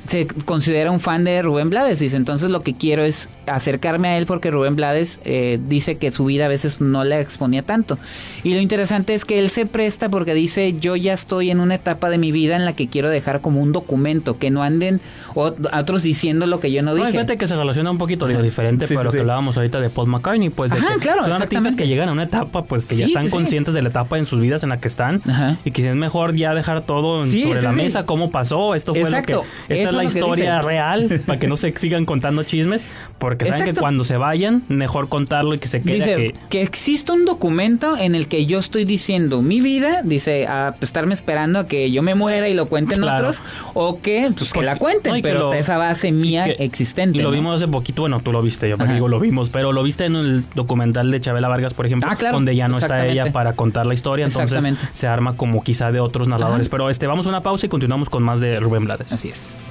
se 0.07 0.27
considera 0.27 0.91
un 0.91 0.99
fan 0.99 1.23
de 1.23 1.41
Rubén 1.41 1.69
Blades. 1.69 1.99
Dice, 1.99 2.17
entonces 2.17 2.49
lo 2.51 2.61
que 2.61 2.73
quiero 2.75 3.03
es 3.03 3.29
acercarme 3.47 4.09
a 4.09 4.17
él 4.17 4.25
porque 4.25 4.51
Rubén 4.51 4.75
Blades 4.75 5.19
eh, 5.25 5.59
dice 5.67 5.97
que 5.97 6.11
su 6.11 6.25
vida 6.25 6.45
a 6.45 6.47
veces 6.47 6.81
no 6.81 7.03
le 7.03 7.19
exponía 7.19 7.63
tanto. 7.63 7.97
Y 8.43 8.53
lo 8.53 8.59
interesante 8.59 9.13
es 9.13 9.25
que 9.25 9.39
él 9.39 9.49
se 9.49 9.65
presta 9.65 10.09
porque 10.09 10.33
dice, 10.33 10.75
yo 10.79 10.95
ya 10.95 11.13
estoy 11.13 11.51
en 11.51 11.59
una 11.59 11.75
etapa 11.75 12.09
de 12.09 12.17
mi 12.17 12.31
vida 12.31 12.55
en 12.55 12.65
la 12.65 12.73
que 12.75 12.87
quiero 12.87 13.09
dejar 13.09 13.41
como 13.41 13.61
un 13.61 13.71
documento, 13.71 14.37
que 14.37 14.49
no 14.51 14.63
anden 14.63 15.01
o- 15.35 15.53
otros 15.73 16.03
diciendo 16.03 16.45
lo 16.47 16.59
que 16.59 16.71
yo 16.71 16.81
no 16.81 16.91
No, 16.91 16.97
dije. 16.97 17.11
fíjate 17.11 17.37
que 17.37 17.47
se 17.47 17.55
relaciona 17.55 17.91
un 17.91 17.97
poquito 17.97 18.27
digo, 18.27 18.41
diferente 18.41 18.87
Sí, 18.87 18.93
para 18.95 19.03
sí, 19.03 19.05
lo 19.05 19.11
que 19.11 19.17
sí. 19.17 19.21
hablábamos 19.21 19.57
ahorita 19.57 19.79
de 19.79 19.89
Paul 19.89 20.07
McCartney, 20.09 20.49
pues 20.49 20.71
de 20.71 20.77
Ajá, 20.77 20.93
que 20.95 20.99
claro, 20.99 21.23
son 21.23 21.33
artistas 21.33 21.75
que 21.75 21.87
llegan 21.87 22.09
a 22.09 22.11
una 22.11 22.23
etapa 22.23 22.61
pues 22.63 22.85
que 22.85 22.95
ya 22.95 23.05
están 23.05 23.23
sí, 23.23 23.29
sí. 23.29 23.35
conscientes 23.35 23.73
de 23.73 23.81
la 23.81 23.89
etapa 23.89 24.17
en 24.17 24.25
sus 24.25 24.39
vidas 24.39 24.63
en 24.63 24.69
la 24.69 24.79
que 24.79 24.87
están 24.87 25.21
Ajá. 25.27 25.57
y 25.63 25.71
que 25.71 25.89
es 25.89 25.95
mejor 25.95 26.35
ya 26.35 26.53
dejar 26.53 26.81
todo 26.85 27.19
sobre 27.19 27.31
sí, 27.31 27.53
la 27.61 27.71
sí. 27.71 27.75
mesa, 27.75 28.05
cómo 28.05 28.31
pasó, 28.31 28.75
esto 28.75 28.93
fue 28.93 29.03
Exacto, 29.03 29.33
lo 29.33 29.41
que 29.67 29.83
esta 29.83 29.92
es 30.01 30.13
la 30.13 30.19
historia 30.19 30.61
real 30.61 31.21
para 31.25 31.39
que 31.39 31.47
no 31.47 31.55
se 31.55 31.73
sigan 31.75 32.05
contando 32.05 32.43
chismes, 32.43 32.83
porque 33.17 33.45
saben 33.45 33.65
que 33.73 33.79
cuando 33.79 34.03
se 34.03 34.17
vayan, 34.17 34.63
mejor 34.67 35.09
contarlo 35.09 35.53
y 35.53 35.59
que 35.59 35.67
se 35.67 35.81
quede 35.81 35.93
Dice 35.95 36.15
que 36.15 36.33
que... 36.49 36.61
existe 36.61 37.11
un 37.11 37.25
documento 37.25 37.97
en 37.97 38.15
el 38.15 38.27
que 38.27 38.45
yo 38.45 38.59
estoy 38.59 38.85
diciendo 38.85 39.41
mi 39.41 39.61
vida, 39.61 40.01
dice, 40.03 40.47
a 40.47 40.75
estarme 40.81 41.13
esperando 41.13 41.59
a 41.59 41.67
que 41.67 41.91
yo 41.91 42.01
me 42.03 42.15
muera 42.15 42.47
y 42.47 42.53
lo 42.53 42.67
cuenten 42.67 42.99
Claro. 43.01 43.17
otros, 43.29 43.43
o 43.73 43.99
que 44.01 44.31
pues 44.37 44.49
que 44.49 44.55
Porque- 44.55 44.65
la 44.65 44.77
cuenten, 44.77 45.15
no, 45.15 45.21
pero 45.21 45.39
lo- 45.39 45.45
hasta 45.47 45.57
esa 45.59 45.77
base 45.77 46.11
mía 46.11 46.47
y 46.49 46.55
que- 46.55 46.63
existente. 46.63 47.17
Y 47.17 47.21
lo 47.21 47.29
¿no? 47.29 47.35
vimos 47.35 47.55
hace 47.55 47.67
poquito, 47.67 48.03
bueno, 48.03 48.19
tú 48.19 48.31
lo 48.31 48.41
viste, 48.41 48.69
yo 48.69 48.77
digo 48.77 49.07
lo 49.07 49.19
vimos, 49.19 49.49
pero 49.49 49.71
lo 49.71 49.83
viste 49.83 50.05
en 50.05 50.15
el 50.15 50.45
documental 50.55 51.11
de 51.11 51.19
Chabela 51.21 51.47
Vargas, 51.47 51.73
por 51.73 51.85
ejemplo, 51.85 52.09
Ah, 52.11 52.15
claro, 52.15 52.35
donde 52.35 52.55
ya 52.55 52.67
no 52.67 52.77
está 52.77 53.05
ella 53.05 53.31
para 53.31 53.53
contar 53.53 53.87
la 53.87 53.93
historia, 53.93 54.25
entonces 54.25 54.63
se 54.93 55.07
arma 55.07 55.35
como 55.35 55.63
quizá 55.63 55.91
de 55.91 55.99
otros 55.99 56.27
narradores. 56.27 56.67
Ajá. 56.67 56.71
Pero 56.71 56.89
este, 56.89 57.07
vamos 57.07 57.25
a 57.25 57.29
una 57.29 57.41
pausa 57.41 57.65
y 57.65 57.69
continuamos 57.69 58.09
con 58.09 58.23
más 58.23 58.39
de 58.39 58.59
Rubén 58.59 58.85
Blades. 58.85 59.11
Así 59.11 59.29
es. 59.29 59.67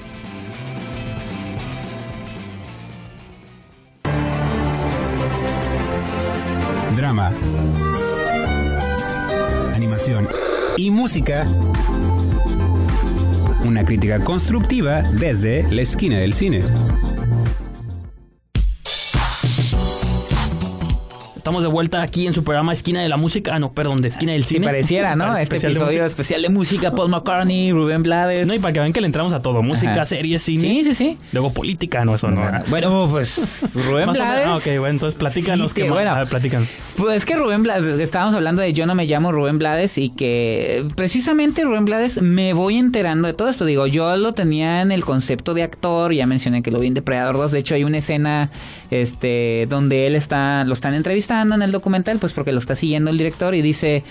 Música. 11.02 11.48
Una 13.64 13.84
crítica 13.84 14.22
constructiva 14.22 15.02
desde 15.02 15.64
la 15.68 15.82
esquina 15.82 16.18
del 16.18 16.32
cine. 16.32 16.62
Estamos 21.42 21.62
de 21.62 21.68
vuelta 21.68 22.02
aquí 22.02 22.28
en 22.28 22.34
su 22.34 22.44
programa 22.44 22.72
Esquina 22.72 23.02
de 23.02 23.08
la 23.08 23.16
Música. 23.16 23.56
Ah, 23.56 23.58
no, 23.58 23.72
perdón, 23.72 24.00
de 24.00 24.06
Esquina 24.06 24.30
del 24.30 24.44
Si 24.44 24.54
Cine. 24.54 24.66
pareciera, 24.66 25.16
¿no? 25.16 25.24
Este 25.32 25.42
Especial 25.42 25.72
de 25.72 25.78
episodio 25.80 26.02
música. 26.02 26.06
especial 26.06 26.42
de 26.42 26.48
música, 26.50 26.94
Paul 26.94 27.08
McCartney, 27.10 27.72
Rubén 27.72 28.04
Blades. 28.04 28.46
No, 28.46 28.54
y 28.54 28.60
para 28.60 28.72
que 28.72 28.78
vean 28.78 28.92
que 28.92 29.00
le 29.00 29.08
entramos 29.08 29.32
a 29.32 29.42
todo. 29.42 29.60
Música, 29.60 29.90
Ajá. 29.90 30.06
series, 30.06 30.40
cine. 30.40 30.68
Sí, 30.68 30.84
sí, 30.84 30.94
sí. 30.94 31.18
Luego 31.32 31.52
política, 31.52 32.04
no, 32.04 32.14
eso 32.14 32.30
no. 32.30 32.40
Bueno, 32.70 33.08
pues 33.10 33.74
Rubén 33.88 34.12
Blades. 34.12 34.44
Ah, 34.46 34.54
ok, 34.54 34.64
bueno, 34.78 34.86
entonces 34.86 35.18
platícanos 35.18 35.72
Sí, 35.72 35.74
que 35.74 35.82
que 35.82 35.90
bueno. 35.90 36.12
A 36.12 36.18
ver, 36.18 36.28
platican. 36.28 36.68
Pues 36.96 37.16
es 37.16 37.26
que 37.26 37.34
Rubén 37.34 37.64
Blades, 37.64 37.98
estábamos 37.98 38.36
hablando 38.36 38.62
de 38.62 38.72
yo 38.72 38.86
no 38.86 38.94
me 38.94 39.06
llamo 39.06 39.32
Rubén 39.32 39.58
Blades 39.58 39.98
y 39.98 40.10
que 40.10 40.86
precisamente 40.94 41.64
Rubén 41.64 41.86
Blades 41.86 42.22
me 42.22 42.52
voy 42.52 42.78
enterando 42.78 43.26
de 43.26 43.34
todo 43.34 43.48
esto. 43.48 43.64
Digo, 43.64 43.88
yo 43.88 44.16
lo 44.16 44.32
tenía 44.34 44.80
en 44.80 44.92
el 44.92 45.04
concepto 45.04 45.54
de 45.54 45.64
actor, 45.64 46.12
ya 46.12 46.24
mencioné 46.24 46.62
que 46.62 46.70
lo 46.70 46.78
vi 46.78 46.86
en 46.86 46.94
Depredador 46.94 47.36
2. 47.36 47.50
De 47.50 47.58
hecho, 47.58 47.74
hay 47.74 47.82
una 47.82 47.98
escena 47.98 48.48
este, 48.92 49.66
donde 49.68 50.06
él 50.06 50.14
está, 50.14 50.62
lo 50.62 50.74
están 50.74 50.94
entrevistando 50.94 51.31
en 51.40 51.62
el 51.62 51.72
documental, 51.72 52.18
pues 52.18 52.32
porque 52.32 52.52
lo 52.52 52.58
está 52.58 52.76
siguiendo 52.76 53.10
el 53.10 53.18
director 53.18 53.54
y 53.54 53.62
dice. 53.62 54.04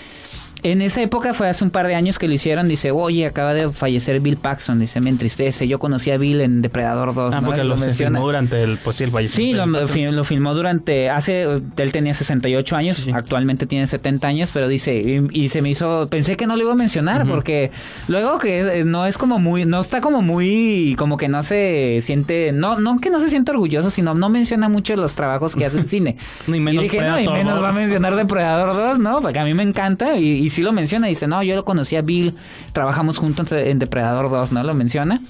En 0.62 0.80
esa 0.80 1.02
época 1.02 1.34
fue 1.34 1.48
hace 1.48 1.64
un 1.64 1.70
par 1.70 1.86
de 1.88 1.94
años 1.96 2.18
que 2.18 2.28
lo 2.28 2.34
hicieron. 2.34 2.68
Dice, 2.68 2.92
oye, 2.92 3.26
acaba 3.26 3.52
de 3.54 3.72
fallecer 3.72 4.20
Bill 4.20 4.36
Paxton. 4.36 4.78
Dice, 4.78 5.00
me 5.00 5.10
entristece. 5.10 5.66
Yo 5.66 5.78
conocí 5.78 6.10
a 6.12 6.18
Bill 6.18 6.40
en 6.40 6.62
Depredador 6.62 7.14
2. 7.14 7.34
Ah, 7.34 7.40
¿no? 7.40 7.46
porque 7.48 7.64
lo, 7.64 7.76
menciona. 7.76 8.10
filmó 8.18 8.26
durante 8.26 8.62
el, 8.62 8.76
pues 8.78 8.96
sí, 8.96 9.04
el 9.04 9.10
Sí, 9.10 9.12
fallecimiento. 9.12 9.66
lo, 9.66 9.86
del 9.86 10.04
lo 10.06 10.12
lo 10.12 10.24
filmó 10.24 10.54
durante, 10.54 11.10
hace, 11.10 11.42
él 11.42 11.92
tenía 11.92 12.14
68 12.14 12.76
años, 12.76 12.96
Sí. 12.98 13.10
actualmente 13.12 13.66
tiene 13.66 13.86
70 13.88 14.28
años, 14.28 14.50
pero 14.54 14.68
dice, 14.68 14.94
y, 14.94 15.26
y 15.44 15.48
se 15.48 15.62
me 15.62 15.70
hizo, 15.70 16.08
pensé 16.08 16.36
que 16.36 16.46
no 16.46 16.54
lo 16.56 16.62
iba 16.62 16.72
a 16.72 16.76
mencionar, 16.76 17.26
porque 17.26 17.72
luego 18.06 18.38
que 18.38 18.60
eh, 18.80 18.84
no 18.84 19.06
es 19.06 19.18
como 19.18 19.40
muy, 19.40 19.64
no 19.64 19.80
está 19.80 20.00
como 20.00 20.22
muy, 20.22 20.94
como 20.96 21.16
que 21.16 21.26
no 21.28 21.42
se 21.42 21.98
siente, 22.02 22.52
no, 22.52 22.78
no 22.78 22.98
que 22.98 23.10
no 23.10 23.18
se 23.18 23.28
siente 23.30 23.50
orgulloso, 23.50 23.90
sino 23.90 24.14
no 24.14 24.28
menciona 24.28 24.68
mucho 24.68 24.94
los 24.94 25.16
trabajos 25.16 25.56
que 25.56 25.66
hace 25.66 25.78
en 25.78 25.88
cine. 25.88 26.16
Ni 26.46 26.60
menos 26.60 26.84
y 26.84 26.88
dije, 26.88 27.00
no, 27.00 27.18
y 27.18 27.28
menos 27.28 27.56
¿no? 27.56 27.62
va 27.62 27.70
a 27.70 27.72
mencionar 27.72 28.14
Depredador 28.14 28.76
2, 28.76 29.00
¿no? 29.00 29.20
Porque 29.20 29.40
a 29.40 29.44
mí 29.44 29.54
me 29.54 29.64
encanta, 29.64 30.16
y, 30.16 30.24
y 30.44 30.50
sí 30.52 30.62
lo 30.62 30.72
menciona, 30.72 31.08
dice, 31.08 31.26
no, 31.26 31.42
yo 31.42 31.56
lo 31.56 31.64
conocí 31.64 31.96
a 31.96 32.02
Bill, 32.02 32.36
trabajamos 32.72 33.18
juntos 33.18 33.50
en 33.52 33.78
Depredador 33.78 34.30
2, 34.30 34.52
¿no? 34.52 34.62
Lo 34.62 34.74
menciona. 34.74 35.20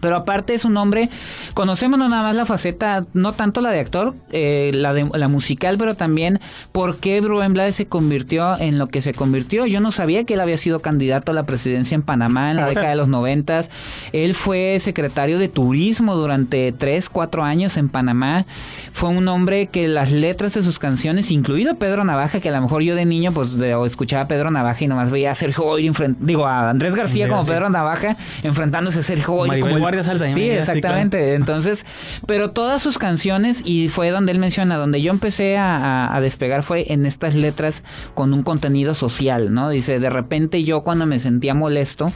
Pero 0.00 0.16
aparte 0.16 0.54
es 0.54 0.64
un 0.64 0.76
hombre, 0.76 1.08
conocemos 1.54 1.98
no 1.98 2.08
nada 2.08 2.22
más 2.24 2.36
la 2.36 2.46
faceta, 2.46 3.04
no 3.12 3.32
tanto 3.32 3.60
la 3.60 3.70
de 3.70 3.80
actor, 3.80 4.14
eh, 4.32 4.70
la 4.74 4.92
de 4.92 5.08
la 5.14 5.28
musical, 5.28 5.76
pero 5.78 5.94
también 5.94 6.40
por 6.72 6.96
qué 6.98 7.20
Rubén 7.20 7.52
Blades 7.52 7.76
se 7.76 7.86
convirtió 7.86 8.58
en 8.58 8.78
lo 8.78 8.88
que 8.88 9.02
se 9.02 9.14
convirtió. 9.14 9.66
Yo 9.66 9.80
no 9.80 9.92
sabía 9.92 10.24
que 10.24 10.34
él 10.34 10.40
había 10.40 10.58
sido 10.58 10.80
candidato 10.80 11.32
a 11.32 11.34
la 11.34 11.46
presidencia 11.46 11.94
en 11.94 12.02
Panamá 12.02 12.50
en 12.50 12.56
la 12.56 12.62
década 12.66 12.90
de 12.90 12.96
los 12.96 13.08
noventas. 13.08 13.70
Él 14.12 14.34
fue 14.34 14.78
secretario 14.80 15.38
de 15.38 15.48
turismo 15.48 16.16
durante 16.16 16.72
tres, 16.72 17.08
cuatro 17.08 17.42
años 17.44 17.76
en 17.76 17.88
Panamá. 17.88 18.46
Fue 18.92 19.08
un 19.10 19.26
hombre 19.28 19.66
que 19.68 19.88
las 19.88 20.10
letras 20.12 20.54
de 20.54 20.62
sus 20.62 20.78
canciones, 20.78 21.30
incluido 21.30 21.76
Pedro 21.76 22.04
Navaja, 22.04 22.40
que 22.40 22.48
a 22.48 22.52
lo 22.52 22.60
mejor 22.60 22.82
yo 22.82 22.94
de 22.96 23.04
niño 23.04 23.32
pues 23.32 23.56
de- 23.58 23.74
o 23.74 23.86
escuchaba 23.86 24.24
a 24.24 24.28
Pedro 24.28 24.50
Navaja 24.50 24.84
y 24.84 24.88
nomás 24.88 25.10
veía 25.10 25.30
a 25.30 25.34
Sergio 25.34 25.78
enfrent- 25.78 26.16
digo 26.20 26.46
a 26.46 26.70
Andrés 26.70 26.94
García 26.94 27.24
Andrés, 27.24 27.38
como. 27.38 27.46
Pedro 27.52 27.70
Navaja 27.70 28.16
enfrentándose 28.42 28.98
a 29.00 29.02
Sergio 29.02 29.44
Sí, 30.34 30.42
exactamente. 30.60 31.34
Entonces, 31.34 31.86
pero 32.26 32.50
todas 32.50 32.82
sus 32.82 32.98
canciones, 32.98 33.62
y 33.64 33.88
fue 33.88 34.10
donde 34.10 34.32
él 34.32 34.38
menciona, 34.38 34.76
donde 34.76 35.00
yo 35.02 35.10
empecé 35.10 35.56
a, 35.56 35.76
a- 35.76 36.16
a 36.16 36.20
despegar 36.20 36.62
fue 36.62 36.92
en 36.92 37.06
estas 37.06 37.34
letras 37.34 37.82
con 38.14 38.32
un 38.34 38.42
contenido 38.42 38.94
social, 38.94 39.52
¿no? 39.52 39.68
Dice, 39.68 39.98
de 40.00 40.10
repente 40.10 40.64
yo 40.64 40.82
cuando 40.82 41.06
me 41.06 41.18
sentía 41.18 41.54
molesto, 41.54 42.12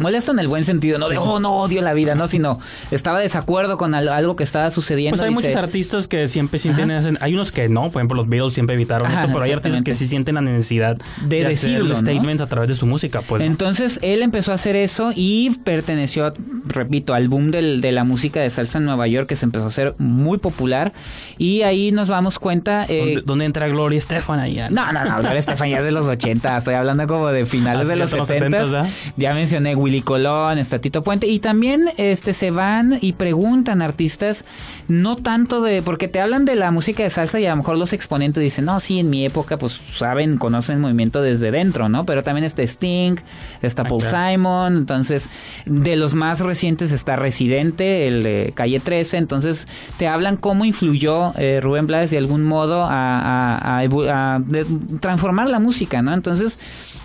Molesto 0.00 0.32
en 0.32 0.38
el 0.40 0.48
buen 0.48 0.64
sentido, 0.64 0.98
no 0.98 1.08
de, 1.08 1.18
oh, 1.18 1.38
no 1.38 1.58
odio 1.58 1.80
la 1.82 1.94
vida, 1.94 2.14
no, 2.14 2.26
sino 2.28 2.58
estaba 2.90 3.18
de 3.18 3.24
desacuerdo 3.24 3.76
con 3.76 3.94
al- 3.94 4.08
algo 4.08 4.34
que 4.36 4.42
estaba 4.42 4.70
sucediendo. 4.70 5.16
Pues 5.16 5.22
hay 5.28 5.32
muchos 5.34 5.54
artistas 5.56 6.08
que 6.08 6.28
siempre 6.28 6.58
sienten 6.58 6.90
Ajá. 6.90 7.10
Hay 7.20 7.34
unos 7.34 7.52
que 7.52 7.68
no, 7.68 7.90
por 7.90 8.00
ejemplo, 8.00 8.16
los 8.16 8.28
Beatles 8.28 8.54
siempre 8.54 8.74
evitaron 8.74 9.06
Ajá, 9.06 9.24
eso, 9.24 9.32
pero 9.32 9.44
hay 9.44 9.52
artistas 9.52 9.82
que 9.82 9.92
sí 9.94 10.06
sienten 10.06 10.34
la 10.34 10.40
necesidad 10.40 10.96
De 11.24 11.38
hacer 11.46 11.48
decirlo, 11.48 11.94
¿no? 11.94 12.00
statements 12.00 12.42
a 12.42 12.46
través 12.48 12.68
de 12.68 12.74
su 12.74 12.86
música. 12.86 13.20
Pues. 13.22 13.42
Entonces 13.42 14.00
él 14.02 14.22
empezó 14.22 14.52
a 14.52 14.56
hacer 14.56 14.74
eso 14.76 15.12
y 15.14 15.50
perteneció, 15.64 16.32
repito, 16.66 17.14
al 17.14 17.28
boom 17.28 17.50
del- 17.50 17.80
de 17.80 17.92
la 17.92 18.04
música 18.04 18.40
de 18.40 18.50
salsa 18.50 18.78
en 18.78 18.84
Nueva 18.86 19.06
York 19.06 19.28
que 19.28 19.36
se 19.36 19.44
empezó 19.44 19.66
a 19.66 19.68
hacer 19.68 19.94
muy 19.98 20.38
popular 20.38 20.92
y 21.38 21.62
ahí 21.62 21.92
nos 21.92 22.08
damos 22.08 22.38
cuenta... 22.38 22.84
eh, 22.88 22.98
¿Dónde, 22.98 23.22
dónde 23.24 23.44
entra 23.44 23.68
Gloria 23.68 23.98
Estefan 23.98 24.40
ahí? 24.40 24.56
no, 24.70 24.92
no, 24.92 25.04
no, 25.04 25.18
Gloria 25.20 25.38
Estefan 25.38 25.68
ya 25.70 25.82
de 25.82 25.92
los 25.92 26.06
80, 26.06 26.56
estoy 26.58 26.74
hablando 26.74 27.06
como 27.06 27.28
de 27.28 27.46
finales 27.46 27.86
Ah, 27.86 27.90
de 27.90 27.96
los 27.96 28.06
hasta 28.06 28.16
los 28.16 28.28
70. 28.28 28.58
70s, 28.58 28.70
¿verdad? 28.70 28.88
ya 29.16 29.34
mencioné 29.34 29.74
Willy 29.84 30.00
Colón, 30.02 30.58
Estatito 30.58 31.02
Puente 31.02 31.26
y 31.26 31.38
también 31.38 31.90
este 31.98 32.32
se 32.32 32.50
van 32.50 32.98
y 33.00 33.12
preguntan 33.12 33.82
artistas 33.82 34.44
no 34.88 35.16
tanto 35.16 35.60
de 35.60 35.82
porque 35.82 36.08
te 36.08 36.20
hablan 36.20 36.44
de 36.44 36.56
la 36.56 36.70
música 36.70 37.02
de 37.02 37.10
salsa 37.10 37.38
y 37.40 37.46
a 37.46 37.50
lo 37.50 37.56
mejor 37.56 37.78
los 37.78 37.92
exponentes 37.92 38.42
dicen, 38.42 38.64
"No, 38.64 38.80
sí, 38.80 39.00
en 39.00 39.10
mi 39.10 39.24
época 39.24 39.58
pues 39.58 39.78
saben, 39.96 40.38
conocen 40.38 40.76
el 40.76 40.80
movimiento 40.82 41.20
desde 41.22 41.50
dentro, 41.50 41.88
¿no? 41.88 42.06
Pero 42.06 42.22
también 42.22 42.44
está 42.44 42.62
Sting, 42.62 43.16
está 43.62 43.82
Ah, 43.82 43.88
Paul. 43.88 44.02
Simon, 44.02 44.76
entonces 44.78 45.28
de 45.66 45.96
los 45.96 46.14
más 46.14 46.40
recientes 46.40 46.90
está 46.92 47.16
Residente, 47.16 48.06
el 48.08 48.22
de 48.22 48.52
Calle 48.54 48.80
13, 48.80 49.18
entonces 49.18 49.68
te 49.98 50.08
hablan 50.08 50.36
cómo 50.36 50.64
influyó 50.64 51.32
eh, 51.36 51.60
Rubén 51.62 51.86
Blades 51.86 52.10
de 52.10 52.18
algún 52.18 52.42
modo 52.42 52.82
a, 52.82 52.88
a- 53.18 53.78
a 53.78 53.84
evu- 53.84 54.08
a 54.08 54.38
de- 54.44 54.64
transformar 55.00 55.48
la 55.50 55.58
música, 55.60 56.00
¿no? 56.02 56.14
Entonces 56.14 56.58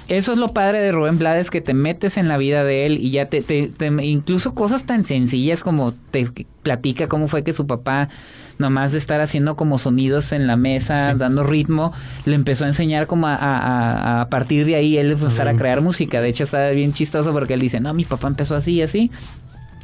eso 0.10 0.34
es 0.34 0.38
lo 0.38 0.50
padre 0.54 0.82
de 0.82 0.92
Rubén 0.92 1.18
Blades, 1.18 1.50
que 1.50 1.62
te 1.62 1.74
metes 1.74 2.18
en 2.18 2.28
la 2.28 2.38
vida 2.38 2.64
de 2.64 2.86
él 2.86 2.98
y 2.98 3.12
ya 3.12 3.28
te, 3.28 3.42
te- 3.42 3.68
te- 3.68 3.88
incluso 4.06 4.54
cosas 4.54 4.84
tan 4.86 5.06
sencillas 5.06 5.64
como 5.64 5.94
te 5.94 6.28
platica 6.64 7.08
cómo 7.08 7.28
fue 7.28 7.44
que 7.44 7.54
su 7.54 7.66
papá, 7.68 8.10
nomás 8.58 8.92
de 8.92 8.98
estar 8.98 9.22
haciendo 9.22 9.56
como 9.56 9.78
sonidos 9.78 10.32
en 10.34 10.46
la 10.48 10.56
mesa, 10.58 11.14
dando 11.16 11.44
ritmo, 11.44 11.94
le 12.26 12.36
empezó 12.36 12.66
a 12.66 12.68
enseñar 12.68 13.08
como 13.08 13.28
a, 13.28 13.36
a- 13.36 14.22
a- 14.22 14.30
partir 14.30 14.66
de 14.66 14.76
ahí 14.76 14.98
él 14.98 15.12
empezar 15.12 15.48
a 15.48 15.56
crear 15.56 15.82
música. 15.82 16.20
De 16.22 16.30
hecho 16.30 16.44
está 16.44 16.70
bien 16.72 16.92
chistoso 16.94 17.32
porque 17.32 17.54
él 17.54 17.60
dice, 17.62 17.80
no, 17.80 17.94
mi 17.94 18.04
papá 18.04 18.28
empezó 18.28 18.56
así 18.56 18.74
y 18.74 18.82
así. 18.82 19.12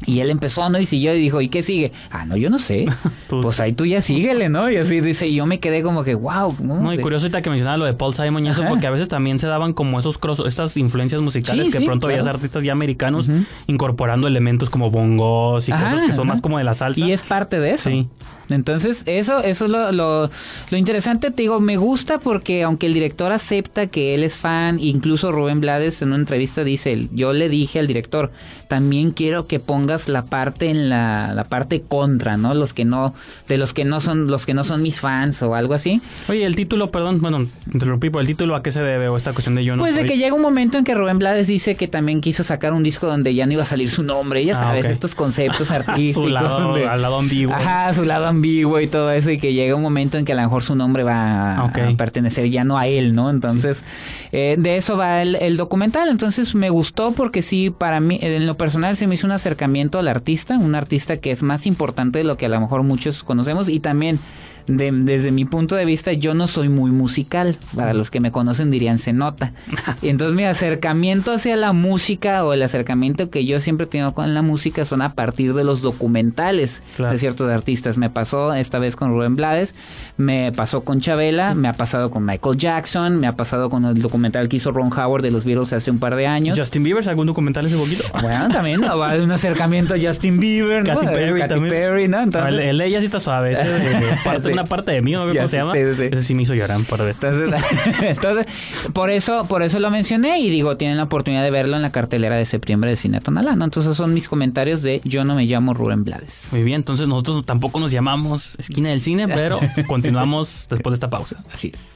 Y 0.05 0.19
él 0.19 0.29
empezó, 0.29 0.69
¿no? 0.69 0.79
Y 0.79 0.85
siguió 0.85 1.15
y 1.15 1.19
dijo, 1.19 1.39
¿y 1.41 1.47
qué 1.47 1.63
sigue? 1.63 1.91
Ah, 2.11 2.25
no, 2.25 2.35
yo 2.35 2.49
no 2.49 2.59
sé. 2.59 2.85
Pues 3.27 3.59
ahí 3.59 3.73
tú 3.73 3.85
ya 3.85 4.01
síguele, 4.01 4.49
¿no? 4.49 4.69
Y 4.69 4.77
así 4.77 5.01
dice, 5.01 5.27
y 5.27 5.35
yo 5.35 5.45
me 5.45 5.59
quedé 5.59 5.81
como 5.81 6.03
que, 6.03 6.13
wow. 6.15 6.55
¿no? 6.59 6.79
No, 6.79 6.93
y 6.93 6.99
curioso 6.99 7.25
ahorita 7.25 7.41
que 7.41 7.49
mencionaba 7.49 7.77
lo 7.77 7.85
de 7.85 7.93
Paul 7.93 8.13
Simon 8.13 8.45
y 8.45 8.49
eso, 8.49 8.61
Ajá. 8.61 8.69
porque 8.69 8.87
a 8.87 8.91
veces 8.91 9.07
también 9.09 9.39
se 9.39 9.47
daban 9.47 9.73
como 9.73 9.99
esos 9.99 10.17
cross, 10.17 10.43
estas 10.45 10.77
influencias 10.77 11.21
musicales 11.21 11.67
Sí, 11.67 11.71
que 11.71 11.79
sí, 11.79 11.85
pronto 11.85 12.07
veías 12.07 12.23
claro. 12.23 12.37
artistas 12.37 12.63
ya 12.63 12.71
americanos 12.71 13.27
incorporando 13.67 14.27
elementos 14.27 14.69
como 14.69 14.91
bongos 14.91 15.67
y 15.69 15.71
Ajá, 15.71 15.91
cosas 15.91 16.05
que 16.05 16.13
son 16.13 16.27
más 16.27 16.41
como 16.41 16.57
de 16.57 16.63
la 16.63 16.75
salsa. 16.75 16.99
Y 16.99 17.11
es 17.11 17.23
parte 17.23 17.59
de 17.59 17.71
eso. 17.71 17.89
Sí. 17.89 18.07
Entonces, 18.49 19.03
eso, 19.07 19.39
eso 19.39 19.65
es 19.65 19.71
lo, 19.71 19.91
lo, 19.91 20.29
lo 20.69 20.77
interesante, 20.77 21.31
te 21.31 21.41
digo, 21.41 21.59
me 21.59 21.77
gusta 21.77 22.19
porque 22.19 22.61
aunque 22.61 22.85
el 22.85 22.93
director 22.93 23.31
acepta 23.31 23.87
que 23.87 24.13
él 24.13 24.23
es 24.23 24.37
fan, 24.37 24.79
incluso 24.79 25.31
Rubén 25.31 25.61
Blades 25.61 26.01
en 26.03 26.09
una 26.09 26.17
entrevista 26.17 26.63
dice, 26.63 27.09
yo 27.11 27.33
le 27.33 27.49
dije 27.49 27.79
al 27.79 27.87
director, 27.87 28.31
también 28.67 29.11
quiero 29.11 29.47
que 29.47 29.59
la 30.07 30.25
parte 30.25 30.69
en 30.69 30.89
la, 30.89 31.33
la 31.33 31.43
parte 31.43 31.81
contra, 31.81 32.37
¿no? 32.37 32.53
Los 32.53 32.73
que 32.73 32.85
no, 32.85 33.13
de 33.47 33.57
los 33.57 33.73
que 33.73 33.85
no 33.85 33.99
son, 33.99 34.27
los 34.27 34.45
que 34.45 34.53
no 34.53 34.63
son 34.63 34.81
mis 34.81 34.99
fans 34.99 35.41
o 35.41 35.55
algo 35.55 35.73
así. 35.73 36.01
Oye, 36.29 36.45
el 36.45 36.55
título, 36.55 36.91
perdón, 36.91 37.21
bueno, 37.21 37.47
interrumpí, 37.73 38.09
el 38.19 38.27
título 38.27 38.55
a 38.55 38.63
qué 38.63 38.71
se 38.71 38.81
debe 38.83 39.07
o 39.07 39.17
esta 39.17 39.31
cuestión 39.33 39.55
de 39.55 39.63
yo 39.63 39.75
no 39.75 39.81
Pues 39.83 39.95
de 39.95 40.05
que 40.05 40.17
llega 40.17 40.33
un 40.35 40.41
momento 40.41 40.77
en 40.77 40.83
que 40.83 40.93
Rubén 40.95 41.19
Blades 41.19 41.47
dice 41.47 41.75
que 41.75 41.87
también 41.87 42.21
quiso 42.21 42.43
sacar 42.43 42.73
un 42.73 42.83
disco 42.83 43.07
donde 43.07 43.33
ya 43.33 43.45
no 43.45 43.53
iba 43.53 43.63
a 43.63 43.65
salir 43.65 43.89
su 43.89 44.03
nombre, 44.03 44.43
ya 44.45 44.57
Ah, 44.59 44.63
sabes, 44.65 44.85
ok. 44.85 44.91
estos 44.91 45.15
conceptos 45.15 45.71
artísticos. 45.71 46.25
Su 46.25 46.29
lado- 46.29 46.59
donde- 46.59 46.87
al 46.87 47.01
lado 47.01 47.19
ambiguo. 47.19 47.53
Ajá, 47.55 47.93
su 47.93 48.03
lado 48.03 48.25
ambiguo 48.27 48.79
y 48.79 48.87
todo 48.87 49.11
eso, 49.11 49.31
y 49.31 49.37
que 49.37 49.53
llega 49.53 49.75
un 49.75 49.81
momento 49.81 50.17
en 50.17 50.25
que 50.25 50.31
a 50.33 50.35
lo 50.35 50.41
mejor 50.41 50.63
su 50.63 50.75
nombre 50.75 51.03
va 51.03 51.55
Ah, 51.57 51.65
a 51.73 51.97
pertenecer 51.97 52.49
ya 52.49 52.63
no 52.63 52.77
a 52.77 52.87
él, 52.87 53.13
¿no? 53.15 53.29
Entonces, 53.29 53.83
eh, 54.31 54.55
de 54.57 54.77
eso 54.77 54.97
va 54.97 55.21
el, 55.21 55.35
el 55.35 55.57
documental. 55.57 56.09
Entonces, 56.09 56.55
me 56.55 56.69
gustó 56.69 57.11
porque 57.11 57.41
sí, 57.41 57.69
para 57.69 57.99
mí, 57.99 58.19
en 58.21 58.45
lo 58.45 58.57
personal, 58.57 58.95
se 58.95 59.07
me 59.07 59.15
hizo 59.15 59.27
un 59.27 59.31
acercamiento 59.31 59.74
al 59.99 60.07
artista, 60.07 60.57
un 60.57 60.75
artista 60.75 61.17
que 61.17 61.31
es 61.31 61.43
más 61.43 61.65
importante 61.67 62.19
de 62.19 62.23
lo 62.23 62.37
que 62.37 62.45
a 62.45 62.49
lo 62.49 62.59
mejor 62.59 62.83
muchos 62.83 63.23
conocemos, 63.23 63.69
y 63.69 63.79
también. 63.79 64.19
De- 64.67 64.91
desde 64.91 65.31
mi 65.31 65.45
punto 65.45 65.75
de 65.75 65.85
vista, 65.85 66.13
yo 66.13 66.33
no 66.33 66.47
soy 66.47 66.69
muy 66.69 66.91
musical. 66.91 67.57
Para 67.75 67.93
los 67.93 68.11
que 68.11 68.19
me 68.19 68.31
conocen 68.31 68.71
dirían 68.71 68.99
se 68.99 69.13
nota. 69.13 69.53
Y 70.01 70.09
entonces 70.09 70.35
mi 70.35 70.43
acercamiento 70.45 71.31
hacia 71.33 71.55
la 71.55 71.73
música 71.73 72.43
o 72.45 72.53
el 72.53 72.63
acercamiento 72.63 73.29
que 73.29 73.45
yo 73.45 73.59
siempre 73.59 73.85
he 73.85 73.89
tenido 73.89 74.13
con 74.13 74.33
la 74.33 74.41
música 74.41 74.85
son 74.85 75.01
a 75.01 75.13
partir 75.13 75.53
de 75.53 75.63
los 75.63 75.81
documentales 75.81 76.83
Claro. 76.95 77.11
de 77.13 77.19
ciertos 77.19 77.51
artistas. 77.51 77.97
Me 77.97 78.09
pasó 78.09 78.53
esta 78.53 78.79
vez 78.79 78.95
con 78.95 79.09
Rubén 79.09 79.35
Blades, 79.35 79.75
me 80.17 80.51
pasó 80.51 80.83
con 80.83 81.01
Chabela, 81.01 81.53
me 81.55 81.67
ha 81.67 81.73
pasado 81.73 82.09
con 82.11 82.23
Michael 82.25 82.57
Jackson, 82.57 83.19
me 83.19 83.27
ha 83.27 83.35
pasado 83.35 83.69
con 83.69 83.85
el 83.85 84.01
documental 84.01 84.47
que 84.49 84.57
hizo 84.57 84.71
Ron 84.71 84.91
Howard 84.93 85.21
de 85.23 85.31
los 85.31 85.45
Beatles 85.45 85.73
hace 85.73 85.91
un 85.91 85.99
par 85.99 86.15
de 86.15 86.27
años. 86.27 86.57
Justin 86.57 86.83
Bieber, 86.83 87.07
algún 87.09 87.27
documental 87.27 87.65
hace 87.65 87.75
poquito. 87.75 88.03
Bueno, 88.21 88.49
también 88.49 88.81
¿no? 88.81 88.97
va 88.97 89.13
de 89.15 89.23
un 89.23 89.31
acercamiento 89.31 89.93
a 89.93 89.97
Justin 90.01 90.39
Bieber, 90.39 90.87
¿no? 90.87 90.95
Katy 91.01 91.13
Perry 91.13 91.39
Katy. 91.39 91.59
Perry, 91.69 92.07
¿no? 92.07 92.17
No, 92.17 92.23
Entonces, 92.23 92.53
el, 92.53 92.59
el 92.61 92.81
ella 92.81 92.99
sí 92.99 93.05
está 93.05 93.19
suave, 93.19 93.53
ese 93.53 93.63
parte 94.23 94.49
Sí. 94.49 94.54
Una 94.55 94.65
parte 94.65 94.91
de 94.91 95.01
mí, 95.01 95.11
no 95.11 95.27
sé 95.27 95.33
Ya 95.33 95.39
cómo 95.41 95.47
se 95.47 95.57
llama. 95.57 95.73
sí, 95.73 95.79
sí, 95.83 95.95
sí. 95.95 96.09
Ese 96.11 96.23
sí 96.23 96.35
me 96.35 96.43
hizo 96.43 96.53
llorar 96.53 96.81
por 96.83 96.99
ver. 96.99 97.15
Entonces, 97.21 97.63
entonces, 98.01 98.45
por 98.93 99.09
eso, 99.09 99.45
por 99.47 99.61
eso 99.63 99.79
lo 99.79 99.89
mencioné 99.91 100.39
y 100.39 100.49
digo, 100.49 100.77
tienen 100.77 100.97
la 100.97 101.03
oportunidad 101.03 101.43
de 101.43 101.51
verlo 101.51 101.75
en 101.75 101.81
la 101.81 101.91
cartelera 101.91 102.35
de 102.35 102.45
septiembre 102.45 102.89
de 102.89 102.95
Cine 102.97 103.21
Tonalá, 103.21 103.55
¿no? 103.55 103.65
Entonces 103.65 103.95
son 103.95 104.13
mis 104.13 104.27
comentarios 104.27 104.81
de 104.81 105.01
Yo 105.03 105.23
no 105.25 105.35
me 105.35 105.45
llamo 105.45 105.73
Rubén 105.73 106.03
Blades. 106.03 106.49
Muy 106.51 106.63
bien, 106.63 106.77
entonces 106.77 107.07
nosotros 107.07 107.45
tampoco 107.45 107.79
nos 107.79 107.91
llamamos 107.91 108.55
Esquina 108.57 108.89
del 108.89 109.01
Cine, 109.01 109.27
pero 109.27 109.59
continuamos 109.87 110.67
después 110.69 110.91
de 110.91 110.95
esta 110.95 111.09
pausa. 111.09 111.41
Así 111.53 111.71
es. 111.73 111.94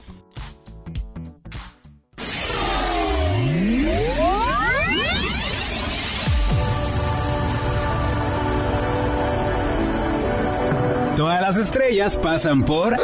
Todas 11.20 11.42
las 11.42 11.58
estrellas 11.58 12.16
pasan 12.16 12.64
por... 12.64 12.96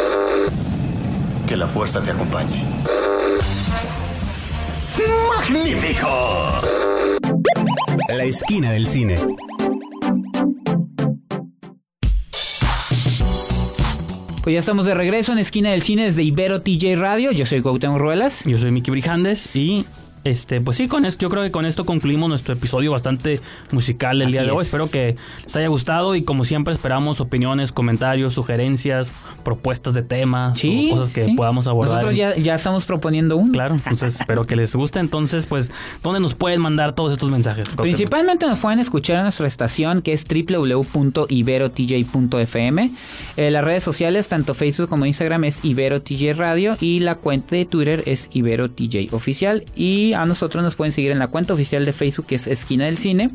Que 1.46 1.58
la 1.58 1.68
fuerza 1.68 2.02
te 2.02 2.12
acompañe. 2.12 2.64
¡Magnífico! 5.28 6.08
La 8.08 8.24
esquina 8.24 8.72
del 8.72 8.88
cine. 8.88 9.18
Pues 14.44 14.54
ya 14.54 14.60
estamos 14.60 14.86
de 14.86 14.94
regreso 14.94 15.34
en 15.34 15.40
Esquina 15.40 15.72
del 15.72 15.82
Cine 15.82 16.06
desde 16.06 16.24
Ibero 16.24 16.62
TJ 16.62 16.96
Radio. 16.96 17.34
Yo 17.34 17.46
soy 17.46 17.62
Cuauhtémoc 17.62 18.00
Ruelas. 18.00 18.46
Yo 18.46 18.58
soy 18.58 18.72
Miki 18.72 18.92
Brijandes 18.92 19.50
y 19.54 19.86
este, 20.26 20.60
pues 20.60 20.76
sí, 20.78 20.88
con 20.90 21.06
esto, 21.06 21.22
yo 21.22 21.30
creo 21.30 21.44
que 21.44 21.52
con 21.52 21.66
esto 21.66 21.86
concluimos 21.86 22.28
nuestro 22.28 22.54
episodio 22.54 22.92
bastante 22.92 23.40
musical 23.72 24.18
el 24.22 24.28
Así 24.28 24.34
día 24.34 24.44
de 24.44 24.52
hoy. 24.52 24.62
es. 24.62 24.68
Espero 24.68 24.90
que 24.92 25.16
les 25.46 25.56
haya 25.56 25.68
gustado 25.68 26.16
y 26.16 26.24
como 26.24 26.44
siempre 26.44 26.74
esperamos 26.74 27.22
opiniones, 27.22 27.72
comentarios, 27.72 28.34
sugerencias, 28.34 29.12
propuestas 29.44 29.94
de 29.94 30.02
temas, 30.02 30.58
Sí, 30.60 30.90
cosas 30.92 31.14
que 31.14 31.24
sí. 31.26 31.34
podamos 31.36 31.68
abordar. 31.68 31.96
Nosotros 31.98 32.16
ya, 32.18 32.36
ya 32.36 32.56
estamos 32.56 32.86
proponiendo 32.86 33.38
uno. 33.38 33.54
Claro, 33.54 33.76
entonces 33.86 34.20
espero 34.20 34.46
que 34.46 34.56
les 34.56 34.76
guste. 34.76 35.00
Entonces, 35.00 35.46
pues, 35.46 35.72
¿dónde 36.04 36.20
nos 36.20 36.34
pueden 36.34 36.60
mandar 36.60 36.94
todos 36.96 37.12
estos 37.14 37.30
mensajes? 37.30 37.70
Principalmente 37.80 38.48
nos 38.48 38.60
pueden 38.60 38.80
escuchar 38.80 39.18
en 39.18 39.24
nuestra 39.24 39.48
estación 39.48 40.02
que 40.02 40.14
es 40.14 40.26
www.iberotj.fm. 40.26 42.92
Eh, 43.38 43.52
las 43.52 43.64
redes 43.64 43.84
sociales, 43.84 44.28
tanto 44.28 44.54
Facebook 44.54 44.90
como 44.90 45.06
Instagram, 45.06 45.44
es 45.44 45.64
IberoTJ 45.64 46.34
Radio 46.36 46.78
y 46.80 47.00
la 47.02 47.16
cuenta 47.16 47.56
de 47.56 47.66
Twitter 47.66 48.04
es 48.06 48.30
IberoTJ 48.34 49.14
Oficial. 49.14 49.66
Y 49.76 50.14
a 50.16 50.26
nosotros 50.26 50.64
nos 50.64 50.76
pueden 50.76 50.92
seguir 50.92 51.12
en 51.12 51.20
la 51.20 51.28
cuenta 51.28 51.54
oficial 51.54 51.86
de 51.86 51.94
Facebook 51.94 52.28
que 52.28 52.36
es 52.36 52.48
Esquina 52.48 52.86
del 52.86 52.98
Cine. 52.98 53.32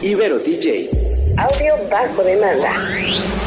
Ibero 0.00 0.38
DJ. 0.38 0.90
Audio 1.36 1.74
bajo 1.90 2.22
demanda. 2.22 3.43